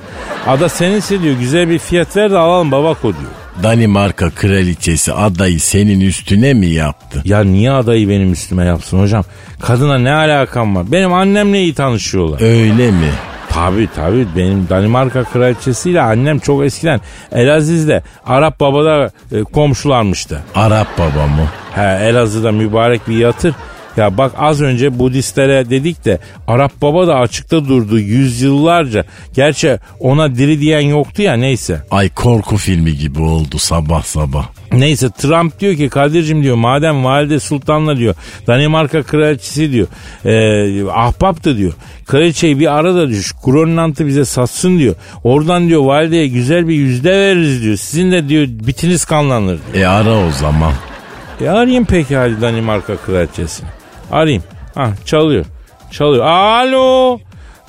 Ada 0.47 0.69
seninse 0.69 1.21
diyor 1.21 1.35
güzel 1.39 1.69
bir 1.69 1.79
fiyat 1.79 2.17
ver 2.17 2.31
de 2.31 2.37
alalım 2.37 2.71
babako 2.71 3.03
diyor. 3.03 3.31
Danimarka 3.63 4.29
kraliçesi 4.29 5.13
adayı 5.13 5.59
senin 5.59 5.99
üstüne 5.99 6.53
mi 6.53 6.65
yaptı? 6.67 7.21
Ya 7.25 7.43
niye 7.43 7.71
adayı 7.71 8.09
benim 8.09 8.31
üstüme 8.33 8.65
yapsın 8.65 8.99
hocam? 8.99 9.23
Kadına 9.61 9.97
ne 9.97 10.13
alakam 10.13 10.75
var? 10.75 10.91
Benim 10.91 11.13
annemle 11.13 11.59
iyi 11.61 11.73
tanışıyorlar. 11.73 12.41
Öyle 12.41 12.91
mi? 12.91 13.09
Tabi 13.49 13.87
tabi 13.95 14.27
benim 14.35 14.69
Danimarka 14.69 15.23
kraliçesiyle 15.23 16.01
annem 16.01 16.39
çok 16.39 16.63
eskiden 16.65 17.01
Elaziz'de 17.31 18.03
Arap 18.25 18.59
babada 18.59 19.09
e, 19.31 19.43
komşularmıştı. 19.43 20.41
Arap 20.55 20.87
baba 20.97 21.27
mı? 21.27 21.47
He 21.75 22.05
Elazığ'da 22.07 22.51
mübarek 22.51 23.07
bir 23.07 23.17
yatır. 23.17 23.55
Ya 23.97 24.17
bak 24.17 24.31
az 24.37 24.61
önce 24.61 24.99
Budistlere 24.99 25.69
dedik 25.69 26.05
de 26.05 26.19
Arap 26.47 26.81
Baba 26.81 27.07
da 27.07 27.15
açıkta 27.15 27.67
durdu 27.67 27.99
yüzyıllarca. 27.99 29.05
Gerçi 29.33 29.79
ona 29.99 30.35
diri 30.35 30.59
diyen 30.59 30.79
yoktu 30.79 31.21
ya 31.21 31.33
neyse. 31.33 31.81
Ay 31.91 32.09
korku 32.09 32.57
filmi 32.57 32.97
gibi 32.97 33.21
oldu 33.21 33.57
sabah 33.57 34.03
sabah. 34.03 34.45
Neyse 34.73 35.09
Trump 35.09 35.59
diyor 35.59 35.75
ki 35.75 35.89
Kadir'cim 35.89 36.43
diyor 36.43 36.55
madem 36.55 37.03
Valide 37.03 37.39
Sultan'la 37.39 37.97
diyor 37.97 38.15
Danimarka 38.47 39.03
kraliçesi 39.03 39.71
diyor 39.71 39.87
e, 40.25 40.91
ahbaptı 40.91 41.57
diyor. 41.57 41.73
Kraliçeyi 42.05 42.59
bir 42.59 42.77
ara 42.77 42.95
da 42.95 43.09
diyor 43.09 43.31
Grönland'ı 43.45 44.07
bize 44.07 44.25
satsın 44.25 44.79
diyor. 44.79 44.95
Oradan 45.23 45.67
diyor 45.67 45.81
valideye 45.81 46.27
güzel 46.27 46.67
bir 46.67 46.75
yüzde 46.75 47.11
veririz 47.11 47.63
diyor. 47.63 47.77
Sizin 47.77 48.11
de 48.11 48.29
diyor 48.29 48.47
bitiniz 48.47 49.05
kanlanır. 49.05 49.59
E 49.73 49.85
ara 49.85 50.27
o 50.27 50.31
zaman. 50.31 50.73
E 51.41 51.49
arayayım 51.49 51.85
peki 51.85 52.15
hadi 52.15 52.41
Danimarka 52.41 52.97
kraliçesini. 52.97 53.78
Arayayım. 54.11 54.43
Ha 54.75 54.93
çalıyor. 55.05 55.45
Çalıyor. 55.91 56.25
Alo. 56.25 57.19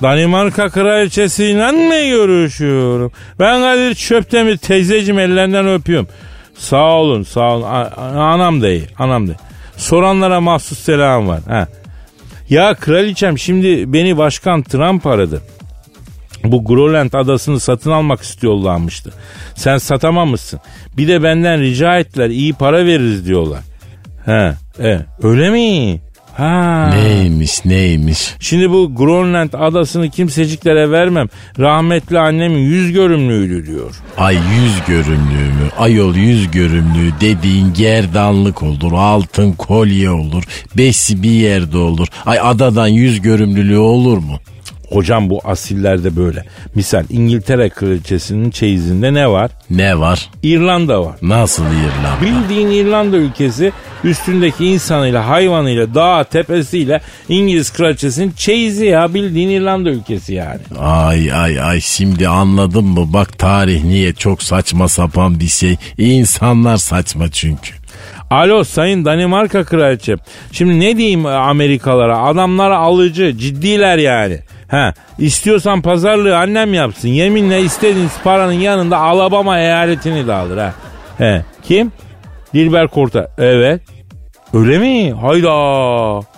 Danimarka 0.01 0.69
kraliçesiyle 0.69 1.71
mi 1.71 2.09
görüşüyorum? 2.09 3.11
Ben 3.39 3.61
Kadir 3.61 3.95
Çöptemir 3.95 4.57
teyzeciğim 4.57 5.19
ellerinden 5.19 5.67
öpüyorum. 5.67 6.07
Sağ 6.57 6.91
olun 6.91 7.23
sağ 7.23 7.51
olun. 7.55 7.65
Anam 8.15 8.61
da 8.61 8.69
iyi. 8.69 8.87
Anam 8.99 9.27
da. 9.27 9.33
Soranlara 9.77 10.41
mahsus 10.41 10.79
selam 10.79 11.27
var. 11.27 11.39
Ha. 11.47 11.67
Ya 12.49 12.73
kraliçem 12.73 13.39
şimdi 13.39 13.93
beni 13.93 14.17
başkan 14.17 14.63
Trump 14.63 15.07
aradı. 15.07 15.41
Bu 16.43 16.65
Grönland 16.65 17.13
adasını 17.13 17.59
satın 17.59 17.91
almak 17.91 18.21
istiyorlarmıştı. 18.21 19.13
Sen 19.55 19.77
satamamışsın. 19.77 20.59
Bir 20.97 21.07
de 21.07 21.23
benden 21.23 21.61
rica 21.61 21.99
ettiler 21.99 22.29
iyi 22.29 22.53
para 22.53 22.85
veririz 22.85 23.25
diyorlar. 23.25 23.59
He, 24.25 24.53
e, 24.79 24.99
öyle 25.23 25.49
mi? 25.49 26.01
Ha. 26.37 26.89
Neymiş 26.93 27.65
neymiş? 27.65 28.35
Şimdi 28.39 28.69
bu 28.71 28.95
Grönland 28.95 29.53
adasını 29.53 30.09
kimseciklere 30.09 30.91
vermem. 30.91 31.27
Rahmetli 31.59 32.19
annemin 32.19 32.59
yüz 32.59 32.91
görümlüydü 32.91 33.67
diyor. 33.67 33.95
Ay 34.17 34.35
yüz 34.35 34.73
görümlüğü 34.87 35.45
mü? 35.45 35.69
Ayol 35.77 36.15
yüz 36.15 36.51
görümlüğü 36.51 37.11
dediğin 37.21 37.73
gerdanlık 37.73 38.63
olur, 38.63 38.91
altın 38.95 39.51
kolye 39.51 40.09
olur, 40.09 40.43
besi 40.77 41.23
bir 41.23 41.29
yerde 41.31 41.77
olur. 41.77 42.07
Ay 42.25 42.39
adadan 42.41 42.87
yüz 42.87 43.21
görümlülüğü 43.21 43.77
olur 43.77 44.17
mu? 44.17 44.39
Hocam 44.91 45.29
bu 45.29 45.39
asillerde 45.43 46.15
böyle. 46.15 46.45
Misal 46.75 47.03
İngiltere 47.09 47.69
kraliçesinin 47.69 48.51
çeyizinde 48.51 49.13
ne 49.13 49.29
var? 49.29 49.51
Ne 49.69 49.99
var? 49.99 50.29
İrlanda 50.43 51.05
var. 51.05 51.15
Nasıl 51.21 51.63
İrlanda? 51.63 52.21
Bildiğin 52.21 52.67
İrlanda 52.67 53.17
ülkesi 53.17 53.71
üstündeki 54.03 54.65
insanıyla, 54.65 55.27
hayvanıyla, 55.27 55.95
dağ 55.95 56.23
tepesiyle 56.23 57.01
İngiliz 57.29 57.73
kraliçesinin 57.73 58.31
çeyizi 58.31 58.85
ya 58.85 59.13
bildiğin 59.13 59.49
İrlanda 59.49 59.89
ülkesi 59.89 60.33
yani. 60.33 60.59
Ay 60.79 61.33
ay 61.33 61.61
ay 61.61 61.81
şimdi 61.81 62.27
anladın 62.27 62.85
mı? 62.85 63.13
Bak 63.13 63.39
tarih 63.39 63.83
niye 63.83 64.13
çok 64.13 64.43
saçma 64.43 64.87
sapan 64.87 65.39
bir 65.39 65.47
şey. 65.47 65.75
İnsanlar 65.97 66.77
saçma 66.77 67.31
çünkü. 67.31 67.71
Alo 68.29 68.63
sayın 68.63 69.05
Danimarka 69.05 69.63
kraliçe. 69.63 70.15
Şimdi 70.51 70.79
ne 70.79 70.97
diyeyim 70.97 71.25
Amerikalara? 71.25 72.23
Adamlar 72.23 72.71
alıcı, 72.71 73.37
ciddiler 73.37 73.97
yani. 73.97 74.39
Ha, 74.71 74.93
istiyorsan 75.19 75.81
pazarlığı 75.81 76.37
annem 76.37 76.73
yapsın. 76.73 77.09
Yeminle 77.09 77.61
istediğiniz 77.61 78.11
paranın 78.23 78.51
yanında 78.51 78.97
Alabama 78.97 79.59
eyaletini 79.59 80.27
de 80.27 80.33
alır 80.33 80.57
ha. 80.57 80.73
He, 81.17 81.45
kim? 81.63 81.91
Dilber 82.53 82.87
Korta. 82.87 83.27
Evet. 83.37 83.81
Öyle 84.53 84.79
mi? 84.79 85.11
Hayda. 85.13 85.51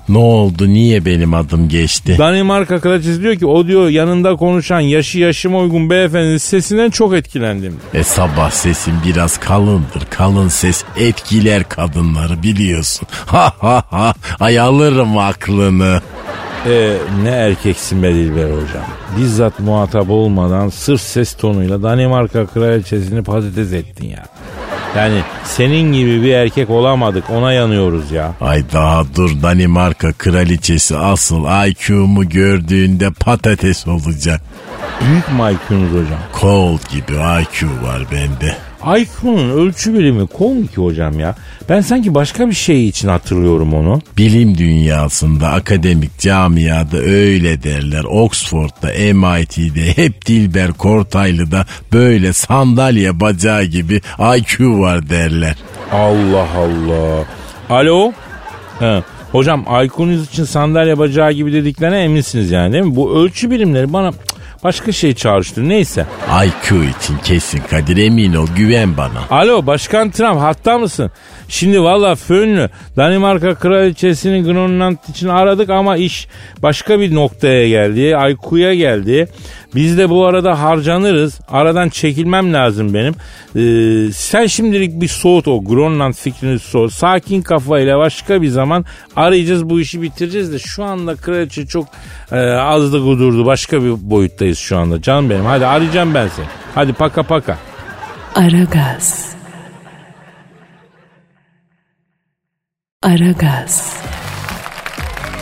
Ne 0.10 0.18
oldu 0.18 0.68
niye 0.68 1.06
benim 1.06 1.34
adım 1.34 1.70
geçti? 1.70 2.16
Danimarka 2.18 2.80
kraliçesi 2.80 3.22
diyor 3.22 3.36
ki 3.36 3.46
o 3.46 3.68
diyor 3.68 3.90
yanında 3.90 4.36
konuşan 4.36 4.80
yaşı 4.80 5.20
yaşıma 5.20 5.58
uygun 5.60 5.90
beyefendinin 5.90 6.38
sesinden 6.38 6.90
çok 6.90 7.14
etkilendim. 7.14 7.80
E 7.94 8.04
sabah 8.04 8.52
sesim 8.52 8.94
biraz 9.06 9.38
kalındır. 9.38 10.04
Kalın 10.10 10.48
ses 10.48 10.84
etkiler 10.98 11.70
kadınları 11.70 12.44
biliyorsun. 12.44 13.08
Ha 13.26 13.54
ha 13.60 13.84
ha. 13.90 14.14
Ay 14.40 14.60
alırım 14.60 15.18
aklını. 15.18 16.02
Ee, 16.66 16.98
ne 17.24 17.30
erkeksin 17.30 18.04
be 18.04 18.14
Dilber 18.14 18.44
hocam. 18.46 18.86
Bizzat 19.18 19.60
muhatap 19.60 20.10
olmadan 20.10 20.70
sırf 20.70 21.02
ses 21.02 21.34
tonuyla 21.34 21.84
Danimarka 21.84 22.46
kraliçesini 22.46 23.24
patates 23.24 23.74
ettin 23.74 24.08
ya. 24.08 24.24
Yani 24.98 25.22
senin 25.44 25.94
gibi 25.94 26.24
bir 26.24 26.34
erkek 26.34 26.70
olamadık 26.70 27.30
ona 27.30 27.54
yanıyoruz 27.54 28.12
ya. 28.12 28.32
Ay 28.42 28.64
daha 28.74 29.04
dur 29.16 29.42
Danimarka 29.44 30.14
kraliçesi 30.14 30.98
asıl 30.98 31.68
IQ'mu 31.68 32.30
gördüğünde 32.30 33.10
patates 33.12 33.88
olacak. 33.88 34.42
Büyük 35.02 35.30
mü 35.32 35.40
IQ'nuz 35.40 35.92
hocam? 35.92 36.20
Cold 36.42 36.80
gibi 36.92 37.14
IQ 37.14 37.68
var 37.84 38.06
bende. 38.12 38.56
IQ'nun 38.98 39.50
ölçü 39.50 39.94
birimi 39.94 40.28
ki 40.68 40.76
hocam 40.82 41.20
ya. 41.20 41.36
Ben 41.70 41.82
sanki 41.82 42.16
başka 42.16 42.48
bir 42.50 42.54
şey 42.54 42.88
için 42.88 43.08
hatırlıyorum 43.08 43.74
onu. 43.74 44.02
Bilim 44.18 44.58
dünyasında, 44.58 45.48
akademik 45.48 46.20
camiada 46.20 46.98
öyle 46.98 47.64
derler. 47.64 48.04
Oxford'da, 48.04 48.88
MIT'de, 49.14 49.98
hep 49.98 50.26
Dilber 50.26 50.72
Kortaylı'da 50.72 51.66
böyle 51.94 52.34
sandalye 52.34 53.20
bacağı 53.20 53.64
gibi 53.64 54.02
IQ 54.38 54.80
var 54.80 55.10
derler. 55.10 55.56
Allah 55.92 56.48
Allah. 56.58 57.26
Alo? 57.70 58.12
He. 58.80 59.04
Hocam 59.32 59.66
IQ'nuz 59.84 60.28
için 60.28 60.44
sandalye 60.44 60.98
bacağı 60.98 61.32
gibi 61.32 61.54
dediklerine 61.54 62.04
eminsiniz 62.04 62.52
yani 62.52 62.74
değil 62.74 62.84
mi? 62.84 62.96
Bu 62.96 63.18
ölçü 63.18 63.52
birimleri 63.52 63.94
bana 63.94 64.12
başka 64.64 64.92
şey 64.92 65.14
çağrıştırıyor. 65.16 65.70
Neyse. 65.70 66.06
IQ 66.46 66.84
için 66.84 67.18
kesin 67.24 67.62
Kadir 67.70 67.98
emin 67.98 68.34
ol 68.34 68.48
güven 68.56 68.98
bana. 68.98 69.22
Alo 69.30 69.66
Başkan 69.66 70.10
Trump 70.12 70.42
hatta 70.42 70.78
mısın? 70.78 71.12
Şimdi 71.54 71.84
valla 71.84 72.16
fönlü 72.16 72.70
Danimarka 72.98 73.56
kraliçesini 73.56 74.44
Grönland 74.44 74.98
için 75.10 75.28
aradık 75.28 75.70
ama 75.70 75.98
iş 75.98 76.28
başka 76.62 77.00
bir 77.00 77.16
noktaya 77.16 77.70
geldi. 77.70 78.18
Ayku'ya 78.18 78.74
geldi. 78.74 79.28
Biz 79.76 79.98
de 79.98 80.10
bu 80.10 80.26
arada 80.26 80.62
harcanırız. 80.62 81.40
Aradan 81.50 81.90
çekilmem 81.90 82.54
lazım 82.54 82.94
benim. 82.94 83.14
Ee, 83.56 84.12
sen 84.12 84.46
şimdilik 84.46 85.02
bir 85.02 85.08
soğut 85.08 85.48
o 85.48 85.64
Grönland 85.64 86.14
fikrini 86.14 86.60
soğut. 86.60 86.94
Sakin 86.94 87.42
kafayla 87.42 88.00
başka 88.00 88.42
bir 88.42 88.50
zaman 88.50 88.86
arayacağız 89.16 89.70
bu 89.70 89.80
işi 89.80 90.02
bitireceğiz 90.02 90.54
de 90.54 90.60
şu 90.60 90.84
anda 90.84 91.16
kraliçe 91.16 91.66
çok 91.66 91.88
e, 92.32 92.40
azdı 92.50 93.04
gudurdu. 93.04 93.46
Başka 93.46 93.84
bir 93.84 94.10
boyuttayız 94.10 94.58
şu 94.58 94.78
anda. 94.78 95.02
Canım 95.02 95.30
benim 95.30 95.46
hadi 95.46 95.66
arayacağım 95.66 96.14
ben 96.14 96.28
seni. 96.28 96.46
Hadi 96.76 96.94
paka 96.94 97.24
paka. 97.24 97.58
Aragaz. 98.36 99.34
Aragaz. 103.04 103.94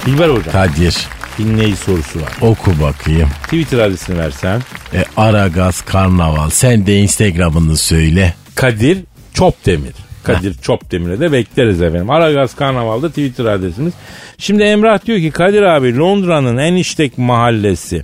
Dilber 0.05 0.29
hocam 0.29 0.51
Kadir 0.51 0.97
dinleyici 1.37 1.75
sorusu 1.75 2.21
var. 2.21 2.29
oku 2.41 2.71
bakayım. 2.81 3.29
Twitter 3.43 3.79
adresini 3.79 4.17
versen. 4.17 4.61
E, 4.93 5.03
Aragaz 5.17 5.81
Karnaval 5.81 6.49
sen 6.49 6.85
de 6.87 6.97
Instagram'ını 6.99 7.77
söyle. 7.77 8.33
Kadir 8.55 8.99
Çopdemir. 9.33 9.93
Kadir 10.23 10.53
Çopdemir'e 10.53 11.19
de 11.19 11.31
bekleriz 11.31 11.81
efendim. 11.81 12.09
Aragaz 12.09 12.55
Karnaval'da 12.55 13.09
Twitter 13.09 13.45
adresimiz. 13.45 13.93
Şimdi 14.37 14.63
Emrah 14.63 15.05
diyor 15.05 15.19
ki 15.19 15.31
Kadir 15.31 15.61
abi 15.61 15.97
Londra'nın 15.97 16.57
en 16.57 16.73
işlek 16.75 17.17
mahallesi 17.17 18.03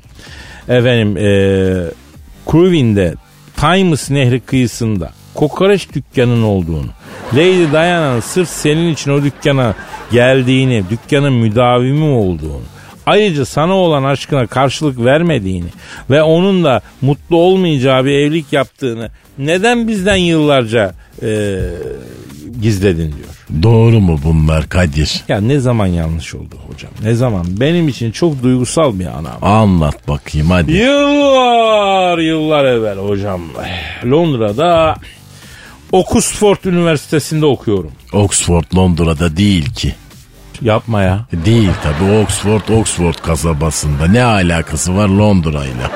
efendim 0.69 1.17
e, 1.17 1.25
Crewin'de 2.51 3.15
Times 3.57 4.09
Nehri 4.11 4.39
kıyısında 4.39 5.11
kokoreç 5.37 5.93
dükkanının 5.93 6.43
olduğunu 6.43 6.89
Lady 7.33 7.71
Diana'nın 7.71 8.19
sırf 8.19 8.49
senin 8.49 8.93
için 8.93 9.11
o 9.11 9.23
dükkana 9.23 9.75
geldiğini, 10.11 10.83
dükkanın 10.89 11.33
müdavimi 11.33 12.05
olduğunu 12.05 12.61
Ayrıca 13.07 13.45
sana 13.45 13.73
olan 13.73 14.03
aşkına 14.03 14.47
karşılık 14.47 15.05
vermediğini 15.05 15.67
ve 16.09 16.23
onun 16.23 16.63
da 16.63 16.81
mutlu 17.01 17.37
olmayacağı 17.37 18.05
bir 18.05 18.11
evlilik 18.11 18.53
yaptığını 18.53 19.11
neden 19.37 19.87
bizden 19.87 20.15
yıllarca 20.15 20.93
e, 21.21 21.59
gizledin 22.61 23.15
diyor. 23.15 23.63
Doğru 23.63 23.99
mu 23.99 24.19
bunlar 24.23 24.69
Kadir? 24.69 25.23
Ya 25.27 25.41
ne 25.41 25.59
zaman 25.59 25.87
yanlış 25.87 26.35
oldu 26.35 26.55
hocam? 26.67 26.91
Ne 27.03 27.13
zaman? 27.13 27.45
Benim 27.49 27.87
için 27.87 28.11
çok 28.11 28.43
duygusal 28.43 28.99
bir 28.99 29.05
anam. 29.05 29.37
Anlat 29.41 30.07
bakayım 30.07 30.51
hadi. 30.51 30.71
Yıllar 30.71 32.17
yıllar 32.17 32.65
evvel 32.65 32.97
hocam. 32.97 33.41
Londra'da 34.05 34.95
Oxford 35.91 36.63
Üniversitesi'nde 36.65 37.45
okuyorum. 37.45 37.91
Oxford 38.13 38.63
Londra'da 38.75 39.37
değil 39.37 39.73
ki. 39.73 39.95
Yapma 40.61 41.01
ya. 41.01 41.25
Değil 41.45 41.69
tabi 41.83 42.11
Oxford 42.11 42.67
Oxford 42.79 43.13
kasabasında. 43.13 44.07
Ne 44.07 44.23
alakası 44.23 44.97
var 44.97 45.07
Londra'yla? 45.07 45.91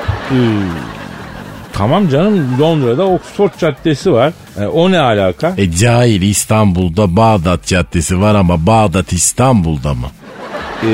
Tamam 1.72 2.08
canım 2.08 2.60
Londra'da 2.60 3.06
Oxford 3.06 3.50
Caddesi 3.60 4.12
var. 4.12 4.32
E, 4.60 4.66
o 4.66 4.90
ne 4.90 4.98
alaka? 5.00 5.54
E 5.58 5.70
cahil 5.72 6.22
İstanbul'da 6.22 7.16
Bağdat 7.16 7.66
Caddesi 7.66 8.20
var 8.20 8.34
ama 8.34 8.66
Bağdat 8.66 9.12
İstanbul'da 9.12 9.94
mı? 9.94 10.06
E, 10.82 10.88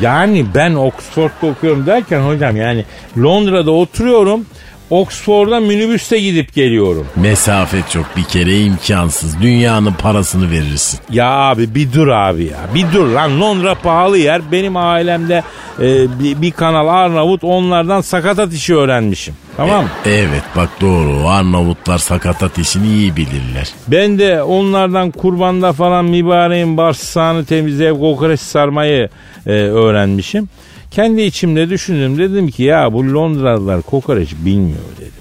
yani 0.00 0.46
ben 0.54 0.74
Oxford'da 0.74 1.46
okuyorum 1.46 1.86
derken 1.86 2.20
hocam 2.20 2.56
yani 2.56 2.84
Londra'da 3.18 3.70
oturuyorum. 3.70 4.46
Oxford'a 4.94 5.60
minibüste 5.60 6.20
gidip 6.20 6.54
geliyorum. 6.54 7.06
Mesafe 7.16 7.78
çok 7.92 8.16
bir 8.16 8.24
kere 8.24 8.58
imkansız. 8.60 9.42
Dünyanın 9.42 9.92
parasını 9.92 10.50
verirsin. 10.50 11.00
Ya 11.10 11.30
abi 11.30 11.74
bir 11.74 11.92
dur 11.92 12.08
abi 12.08 12.44
ya. 12.44 12.58
Bir 12.74 12.92
dur 12.92 13.06
lan 13.06 13.40
Londra 13.40 13.74
pahalı 13.74 14.18
yer. 14.18 14.52
Benim 14.52 14.76
ailemde 14.76 15.42
e, 15.80 16.18
bir, 16.20 16.42
bir 16.42 16.50
kanal 16.50 16.88
Arnavut 16.88 17.44
onlardan 17.44 18.00
sakatat 18.00 18.52
işi 18.52 18.76
öğrenmişim. 18.76 19.34
Tamam 19.56 19.84
mı? 19.84 19.90
Evet 20.06 20.42
bak 20.56 20.68
doğru. 20.80 21.28
Arnavutlar 21.28 21.98
sakatat 21.98 22.58
işini 22.58 22.86
iyi 22.86 23.16
bilirler. 23.16 23.68
Ben 23.88 24.18
de 24.18 24.42
onlardan 24.42 25.10
kurbanda 25.10 25.72
falan 25.72 26.04
mübareğin 26.04 26.76
bağırsağını 26.76 27.44
temizleyip 27.44 28.00
kokoreç 28.00 28.40
sarmayı 28.40 29.08
e, 29.46 29.50
öğrenmişim. 29.52 30.48
Kendi 30.94 31.22
içimde 31.22 31.70
düşündüm 31.70 32.18
dedim 32.18 32.50
ki 32.50 32.62
ya 32.62 32.92
bu 32.92 33.14
Londralılar 33.14 33.82
kokoreç 33.82 34.34
bilmiyor 34.44 34.84
dedim. 35.00 35.12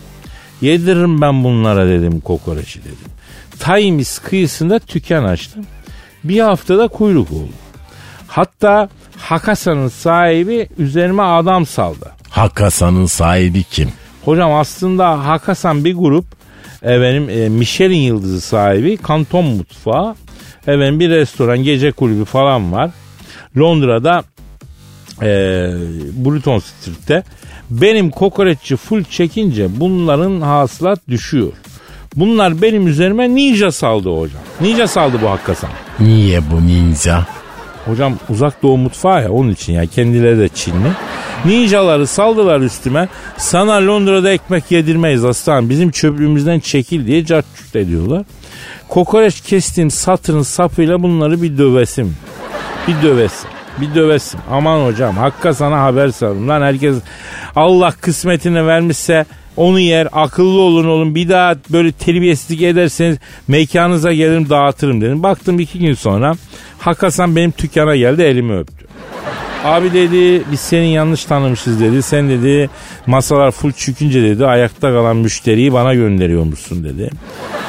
Yediririm 0.61 1.21
ben 1.21 1.43
bunlara 1.43 1.87
dedim 1.87 2.19
kokoreçi 2.19 2.79
dedim. 2.79 2.97
Times 3.59 4.19
kıyısında 4.19 4.79
tüken 4.79 5.23
açtım. 5.23 5.65
Bir 6.23 6.39
haftada 6.39 6.87
kuyruk 6.87 7.31
oldu. 7.31 7.51
Hatta 8.27 8.89
Hakasa'nın 9.17 9.87
sahibi 9.87 10.69
üzerime 10.77 11.23
adam 11.23 11.65
saldı. 11.65 12.11
Hakasan'ın 12.29 13.05
sahibi 13.05 13.63
kim? 13.63 13.89
Hocam 14.25 14.53
aslında 14.53 15.27
Hakasan 15.27 15.85
bir 15.85 15.95
grup 15.95 16.25
efendim 16.81 17.29
e, 17.29 17.49
Michelin 17.49 18.01
yıldızı 18.01 18.41
sahibi 18.41 18.97
kanton 18.97 19.45
mutfağı 19.45 20.15
efendim 20.61 20.99
bir 20.99 21.09
restoran 21.09 21.63
gece 21.63 21.91
kulübü 21.91 22.25
falan 22.25 22.71
var. 22.71 22.91
Londra'da 23.57 24.23
e, 25.21 25.25
Bruton 26.25 26.59
Street'te 26.59 27.23
benim 27.69 28.09
kokoreççi 28.09 28.75
full 28.75 29.03
çekince 29.03 29.67
bunların 29.79 30.41
hasılat 30.41 30.99
düşüyor. 31.09 31.51
Bunlar 32.15 32.61
benim 32.61 32.87
üzerime 32.87 33.35
ninja 33.35 33.71
saldı 33.71 34.09
hocam. 34.09 34.41
Ninja 34.61 34.87
saldı 34.87 35.17
bu 35.21 35.29
Hakkasan. 35.29 35.69
Niye 35.99 36.41
bu 36.51 36.67
ninja? 36.67 37.27
Hocam 37.85 38.13
uzak 38.29 38.63
doğu 38.63 38.77
mutfağı 38.77 39.23
ya 39.23 39.31
onun 39.31 39.51
için 39.51 39.73
ya 39.73 39.85
kendileri 39.85 40.39
de 40.39 40.49
Çinli. 40.49 40.91
Ninjaları 41.45 42.07
saldılar 42.07 42.61
üstüme. 42.61 43.09
Sana 43.37 43.87
Londra'da 43.87 44.31
ekmek 44.31 44.71
yedirmeyiz 44.71 45.25
aslan. 45.25 45.69
Bizim 45.69 45.91
çöplüğümüzden 45.91 46.59
çekil 46.59 47.07
diye 47.07 47.25
cartçut 47.25 47.75
ediyorlar. 47.75 48.23
Kokoreç 48.87 49.41
kestiğim 49.41 49.91
satırın 49.91 50.41
sapıyla 50.41 51.03
bunları 51.03 51.41
bir 51.41 51.57
dövesim. 51.57 52.15
Bir 52.87 53.07
dövesim. 53.07 53.49
Bir 53.81 53.95
dövesim. 53.95 54.39
Aman 54.51 54.85
hocam 54.85 55.17
hakka 55.17 55.53
sana 55.53 55.81
haber 55.83 56.09
sarım. 56.09 56.49
Lan 56.49 56.61
herkes 56.61 56.95
Allah 57.55 57.93
kısmetini 58.01 58.67
vermişse 58.67 59.25
onu 59.57 59.79
yer. 59.79 60.07
Akıllı 60.11 60.59
olun 60.61 60.87
oğlum. 60.87 61.15
Bir 61.15 61.29
daha 61.29 61.55
böyle 61.69 61.91
terbiyesizlik 61.91 62.61
ederseniz 62.61 63.17
mekanınıza 63.47 64.13
gelirim 64.13 64.49
dağıtırım 64.49 65.01
dedim. 65.01 65.23
Baktım 65.23 65.59
iki 65.59 65.79
gün 65.79 65.93
sonra 65.93 66.35
Hakasan 66.79 67.35
benim 67.35 67.53
dükkana 67.61 67.95
geldi 67.95 68.21
elimi 68.21 68.57
öptü. 68.57 68.85
Abi 69.63 69.93
dedi 69.93 70.43
biz 70.51 70.59
seni 70.59 70.93
yanlış 70.93 71.25
tanımışız 71.25 71.79
dedi. 71.79 72.01
Sen 72.03 72.29
dedi 72.29 72.69
masalar 73.05 73.51
full 73.51 73.71
çükünce 73.71 74.23
dedi 74.23 74.45
ayakta 74.45 74.91
kalan 74.91 75.15
müşteriyi 75.15 75.73
bana 75.73 75.93
gönderiyormuşsun 75.93 76.83
dedi. 76.83 77.09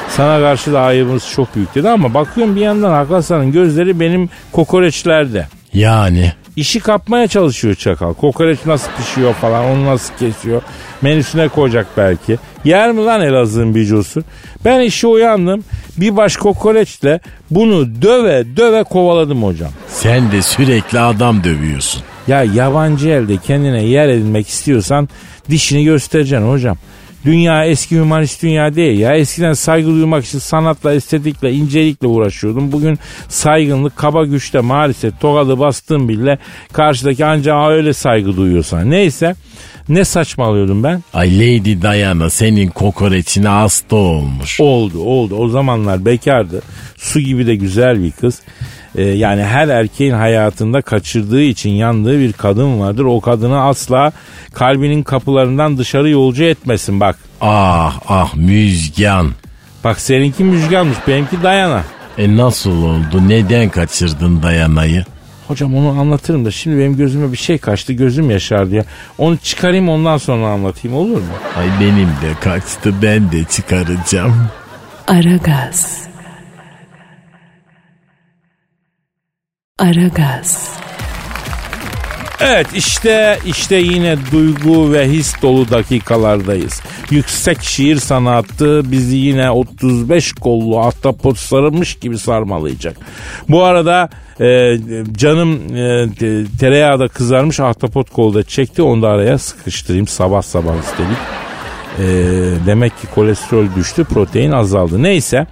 Sana 0.09 0.39
karşı 0.39 0.73
da 0.73 0.81
ayıbımız 0.81 1.31
çok 1.35 1.55
büyük 1.55 1.75
dedi 1.75 1.89
ama 1.89 2.13
bakıyorum 2.13 2.55
bir 2.55 2.61
yandan 2.61 2.91
Hakasan'ın 2.91 3.51
gözleri 3.51 3.99
benim 3.99 4.29
kokoreçlerde. 4.51 5.47
Yani 5.75 6.31
İşi 6.55 6.79
kapmaya 6.79 7.27
çalışıyor 7.27 7.75
çakal. 7.75 8.13
Kokoreç 8.13 8.59
nasıl 8.65 8.91
pişiyor 8.97 9.33
falan 9.33 9.65
onu 9.65 9.85
nasıl 9.85 10.13
kesiyor. 10.19 10.61
Menüsüne 11.01 11.47
koyacak 11.47 11.87
belki. 11.97 12.37
Yer 12.65 12.91
mi 12.91 13.05
lan 13.05 13.21
Elazığ'ın 13.21 13.75
bicosu? 13.75 14.23
Ben 14.65 14.79
işi 14.79 15.07
uyandım. 15.07 15.63
Bir 15.97 16.17
baş 16.17 16.37
kokoreçle 16.37 17.19
bunu 17.51 18.01
döve 18.01 18.45
döve 18.57 18.83
kovaladım 18.83 19.43
hocam. 19.43 19.69
sen 19.87 20.31
de 20.31 20.41
sürekli 20.41 20.99
adam 20.99 21.43
dövüyorsun. 21.43 22.01
Ya 22.27 22.43
yabancı 22.43 23.09
elde 23.09 23.37
kendine 23.37 23.83
yer 23.83 24.09
edinmek 24.09 24.47
istiyorsan 24.47 25.09
dişini 25.49 25.83
göstereceksin 25.83 26.49
hocam. 26.49 26.77
Dünya 27.25 27.65
eski 27.65 27.95
hümanist 27.95 28.43
dünya 28.43 28.75
değil 28.75 28.99
ya. 28.99 29.15
Eskiden 29.15 29.53
saygı 29.53 29.87
duymak 29.87 30.25
için 30.25 30.39
sanatla, 30.39 30.93
estetikle, 30.93 31.53
incelikle 31.53 32.07
uğraşıyordum. 32.07 32.71
Bugün 32.71 32.99
saygınlık, 33.29 33.95
kaba 33.95 34.25
güçte 34.25 34.59
maalesef 34.59 35.19
tokadı 35.19 35.59
bastığım 35.59 36.09
bile 36.09 36.39
karşıdaki 36.73 37.25
ancak 37.25 37.69
öyle 37.69 37.93
saygı 37.93 38.37
duyuyorsan. 38.37 38.91
Neyse 38.91 39.35
ne 39.89 40.05
saçmalıyordum 40.05 40.83
ben? 40.83 41.03
Ay 41.13 41.35
Lady 41.39 41.81
Diana 41.81 42.29
senin 42.29 42.67
kokoreçine 42.67 43.47
hasta 43.47 43.95
olmuş. 43.95 44.59
Oldu 44.61 44.99
oldu. 44.99 45.35
O 45.35 45.47
zamanlar 45.49 46.05
bekardı. 46.05 46.61
Su 46.97 47.19
gibi 47.19 47.47
de 47.47 47.55
güzel 47.55 48.03
bir 48.03 48.11
kız. 48.11 48.41
Ee, 48.95 49.03
yani 49.03 49.43
her 49.43 49.67
erkeğin 49.67 50.13
hayatında 50.13 50.81
kaçırdığı 50.81 51.41
için 51.41 51.69
yandığı 51.69 52.19
bir 52.19 52.33
kadın 52.33 52.79
vardır. 52.79 53.03
O 53.03 53.21
kadını 53.21 53.61
asla 53.61 54.11
kalbinin 54.53 55.03
kapılarından 55.03 55.77
dışarı 55.77 56.09
yolcu 56.09 56.43
etmesin 56.43 56.99
bak. 56.99 57.17
Ah 57.41 57.99
ah 58.07 58.35
müzgan. 58.35 59.31
Bak 59.83 59.99
seninki 59.99 60.43
müjganmış 60.43 60.97
benimki 61.07 61.43
Dayana. 61.43 61.83
E 62.17 62.37
nasıl 62.37 62.83
oldu? 62.83 63.21
Neden 63.27 63.69
kaçırdın 63.69 64.43
Dayana'yı? 64.43 65.05
Hocam 65.47 65.75
onu 65.75 65.99
anlatırım 65.99 66.45
da 66.45 66.51
şimdi 66.51 66.77
benim 66.77 66.97
gözüme 66.97 67.31
bir 67.31 67.37
şey 67.37 67.57
kaçtı 67.57 67.93
gözüm 67.93 68.29
yaşardı 68.29 68.75
ya. 68.75 68.85
Onu 69.17 69.37
çıkarayım 69.37 69.89
ondan 69.89 70.17
sonra 70.17 70.47
anlatayım 70.47 70.97
olur 70.97 71.17
mu? 71.17 71.33
Ay 71.57 71.65
benim 71.81 72.07
de 72.07 72.39
kaçtı 72.41 72.93
ben 73.01 73.31
de 73.31 73.43
çıkaracağım. 73.43 74.47
Aragaz. 75.07 76.07
Aragaz. 79.79 80.69
Evet 82.39 82.67
işte 82.75 83.39
işte 83.45 83.75
yine 83.75 84.17
duygu 84.31 84.93
ve 84.93 85.09
his 85.09 85.41
dolu 85.41 85.69
dakikalardayız. 85.69 86.81
Yüksek 87.11 87.61
şiir 87.61 87.95
sanatı 87.95 88.91
bizi 88.91 89.15
yine 89.15 89.51
35 89.51 90.33
kollu 90.33 90.79
ahtapot 90.79 91.37
sarılmış 91.37 91.95
gibi 91.95 92.17
sarmalayacak. 92.17 92.97
Bu 93.49 93.63
arada 93.63 94.09
e, 94.39 94.77
canım 95.17 95.75
e, 95.75 96.09
te- 96.19 96.45
tereyağda 96.59 97.07
kızarmış 97.07 97.59
ahtapot 97.59 98.09
kolda 98.09 98.43
çekti 98.43 98.81
onu 98.81 99.01
da 99.01 99.07
araya 99.09 99.37
sıkıştırayım 99.37 100.07
sabah 100.07 100.41
sabah 100.41 100.73
istedik. 100.83 101.17
E, 101.99 102.05
demek 102.65 103.01
ki 103.01 103.07
kolesterol 103.15 103.65
düştü 103.75 104.03
protein 104.03 104.51
azaldı. 104.51 105.03
Neyse 105.03 105.47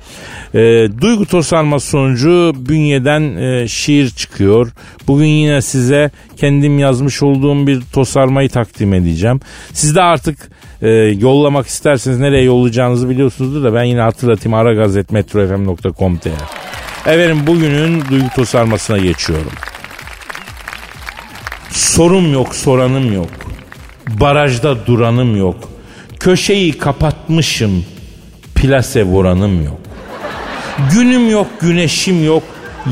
e, 0.53 0.87
duygu 1.01 1.25
tosarması 1.25 1.87
sonucu 1.87 2.53
bünyeden 2.57 3.35
e, 3.35 3.67
şiir 3.67 4.09
çıkıyor. 4.09 4.71
Bugün 5.07 5.25
yine 5.25 5.61
size 5.61 6.11
kendim 6.37 6.79
yazmış 6.79 7.23
olduğum 7.23 7.67
bir 7.67 7.81
tosarmayı 7.93 8.49
takdim 8.49 8.93
edeceğim. 8.93 9.39
Siz 9.73 9.95
de 9.95 10.01
artık 10.01 10.37
e, 10.81 10.89
yollamak 11.19 11.67
isterseniz 11.67 12.19
nereye 12.19 12.43
yollayacağınızı 12.43 13.09
biliyorsunuzdur 13.09 13.63
da 13.63 13.73
ben 13.73 13.83
yine 13.83 14.01
hatırlatayım 14.01 14.53
aragazetmetrofm.com.tr 14.53 16.29
Efendim 17.09 17.47
bugünün 17.47 18.03
duygu 18.09 18.27
tosarmasına 18.35 18.97
geçiyorum. 18.97 19.51
Sorum 21.69 22.33
yok 22.33 22.55
soranım 22.55 23.13
yok. 23.13 23.29
Barajda 24.07 24.85
duranım 24.85 25.37
yok. 25.37 25.72
Köşeyi 26.23 26.77
kapatmışım. 26.77 27.85
Plase 28.55 29.03
vuranım 29.03 29.65
yok. 29.65 29.79
Günüm 30.93 31.29
yok 31.29 31.47
güneşim 31.61 32.25
yok. 32.25 32.43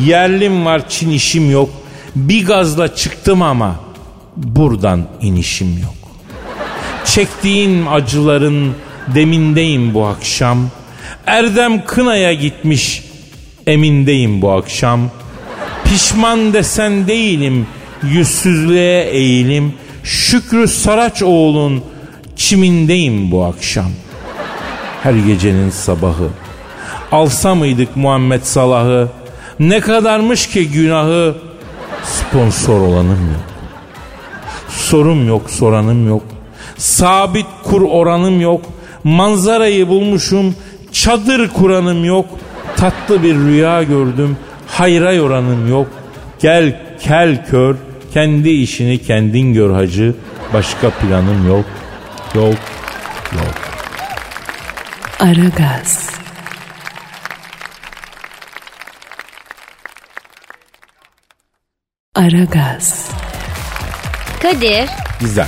Yerlim 0.06 0.66
var 0.66 0.90
Çin 0.90 1.10
işim 1.10 1.52
yok. 1.52 1.70
Bir 2.16 2.46
gazla 2.46 2.96
çıktım 2.96 3.42
ama 3.42 3.76
buradan 4.38 5.08
inişim 5.22 5.68
yok. 5.68 6.12
Çektiğin 7.06 7.86
acıların 7.86 8.74
demindeyim 9.16 9.94
bu 9.94 10.06
akşam. 10.06 10.70
Erdem 11.26 11.86
kınaya 11.86 12.34
gitmiş 12.34 13.04
emindeyim 13.68 14.42
bu 14.42 14.52
akşam. 14.52 15.10
Pişman 15.86 16.54
desen 16.54 17.08
değilim 17.08 17.68
yüzsüzlüğe 18.04 19.04
eğilim. 19.04 19.74
Şükrü 20.04 20.68
Saraçoğlu'nun 20.68 21.84
çimindeyim 22.52 23.32
bu 23.32 23.46
akşam. 23.46 23.92
Her 25.04 25.14
gecenin 25.14 25.70
sabahı. 25.70 26.28
Alsa 27.12 27.56
mıydık 27.56 27.96
Muhammed 27.96 28.42
Salah'ı? 28.44 29.08
Ne 29.60 29.80
kadarmış 29.80 30.48
ki 30.48 30.72
günahı? 30.72 31.36
Sponsor 32.04 32.82
olanım 32.82 33.10
yok. 33.10 33.46
Sorum 34.70 35.28
yok, 35.28 35.50
soranım 35.50 36.08
yok. 36.08 36.24
Sabit 36.78 37.46
kur 37.64 37.82
oranım 37.82 38.42
yok. 38.42 38.62
Manzarayı 39.04 39.88
bulmuşum, 39.88 40.56
çadır 40.92 41.50
kuranım 41.50 42.06
yok. 42.06 42.26
Tatlı 42.78 43.24
bir 43.24 43.36
rüya 43.36 43.84
gördüm, 43.84 44.38
hayra 44.68 45.12
yoranım 45.12 45.70
yok. 45.70 45.88
Gel 46.40 46.82
kel 47.00 47.46
kör, 47.46 47.76
kendi 48.14 48.50
işini 48.50 48.98
kendin 48.98 49.54
gör 49.54 49.74
hacı. 49.74 50.16
Başka 50.54 50.90
planım 50.90 51.48
yok, 51.48 51.66
yok, 52.36 52.56
yok. 53.34 53.56
Aragaz. 55.20 56.10
Aragaz. 62.16 63.10
Kadir 64.42 64.90
Güzel. 65.20 65.48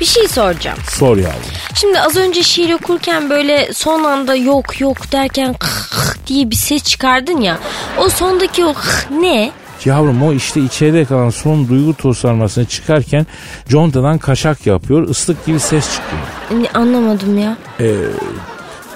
bir 0.00 0.04
şey 0.06 0.28
soracağım. 0.28 0.78
Sor 0.90 1.16
yavrum. 1.16 1.40
Şimdi 1.74 2.00
az 2.00 2.16
önce 2.16 2.42
şiir 2.42 2.72
okurken 2.74 3.30
böyle 3.30 3.72
son 3.74 4.04
anda 4.04 4.34
yok 4.34 4.80
yok 4.80 5.12
derken 5.12 5.54
kıh 5.54 5.90
kıh 5.90 6.26
diye 6.26 6.50
bir 6.50 6.56
ses 6.56 6.82
çıkardın 6.82 7.40
ya. 7.40 7.58
O 7.98 8.08
sondaki 8.08 8.64
o 8.64 8.74
kıh 8.74 9.10
ne? 9.10 9.50
Yavrum 9.86 10.22
o 10.22 10.32
işte 10.32 10.60
içeride 10.60 11.04
kalan 11.04 11.30
son 11.30 11.68
duygu 11.68 11.94
tosarmasını 11.94 12.64
çıkarken 12.64 13.26
contadan 13.68 14.18
kaşak 14.18 14.66
yapıyor. 14.66 15.08
ıslık 15.08 15.46
gibi 15.46 15.60
ses 15.60 15.84
çıkıyor. 15.94 16.70
Anlamadım 16.74 17.38
ya. 17.38 17.56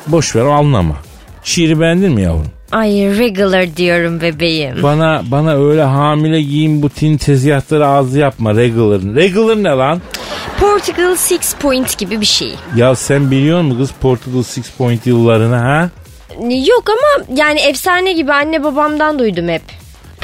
Boş 0.07 0.37
ver 0.37 0.44
anlama. 0.44 0.94
Şiiri 1.44 1.81
beğendin 1.81 2.12
mi 2.12 2.22
yavrum? 2.22 2.46
Ay 2.72 2.90
regular 3.18 3.77
diyorum 3.77 4.20
bebeğim. 4.20 4.83
Bana 4.83 5.22
bana 5.31 5.55
öyle 5.68 5.83
hamile 5.83 6.42
giyim 6.42 6.83
butin 6.83 7.16
tezgahları 7.16 7.87
ağzı 7.87 8.18
yapma 8.18 8.55
regular. 8.55 9.01
Regular 9.14 9.57
ne 9.57 9.68
lan? 9.68 10.01
Portugal 10.61 11.16
Six 11.16 11.55
Point 11.55 11.99
gibi 11.99 12.20
bir 12.20 12.27
şey. 12.27 12.55
Ya 12.77 12.94
sen 12.94 13.31
biliyor 13.31 13.61
musun 13.62 13.79
kız 13.79 13.90
Portugal 14.01 14.42
Six 14.42 14.70
Point 14.70 15.07
yıllarını 15.07 15.57
ha? 15.57 15.90
Yok 16.66 16.85
ama 16.88 17.25
yani 17.40 17.61
efsane 17.61 18.12
gibi 18.12 18.33
anne 18.33 18.64
babamdan 18.64 19.18
duydum 19.18 19.49
hep. 19.49 19.62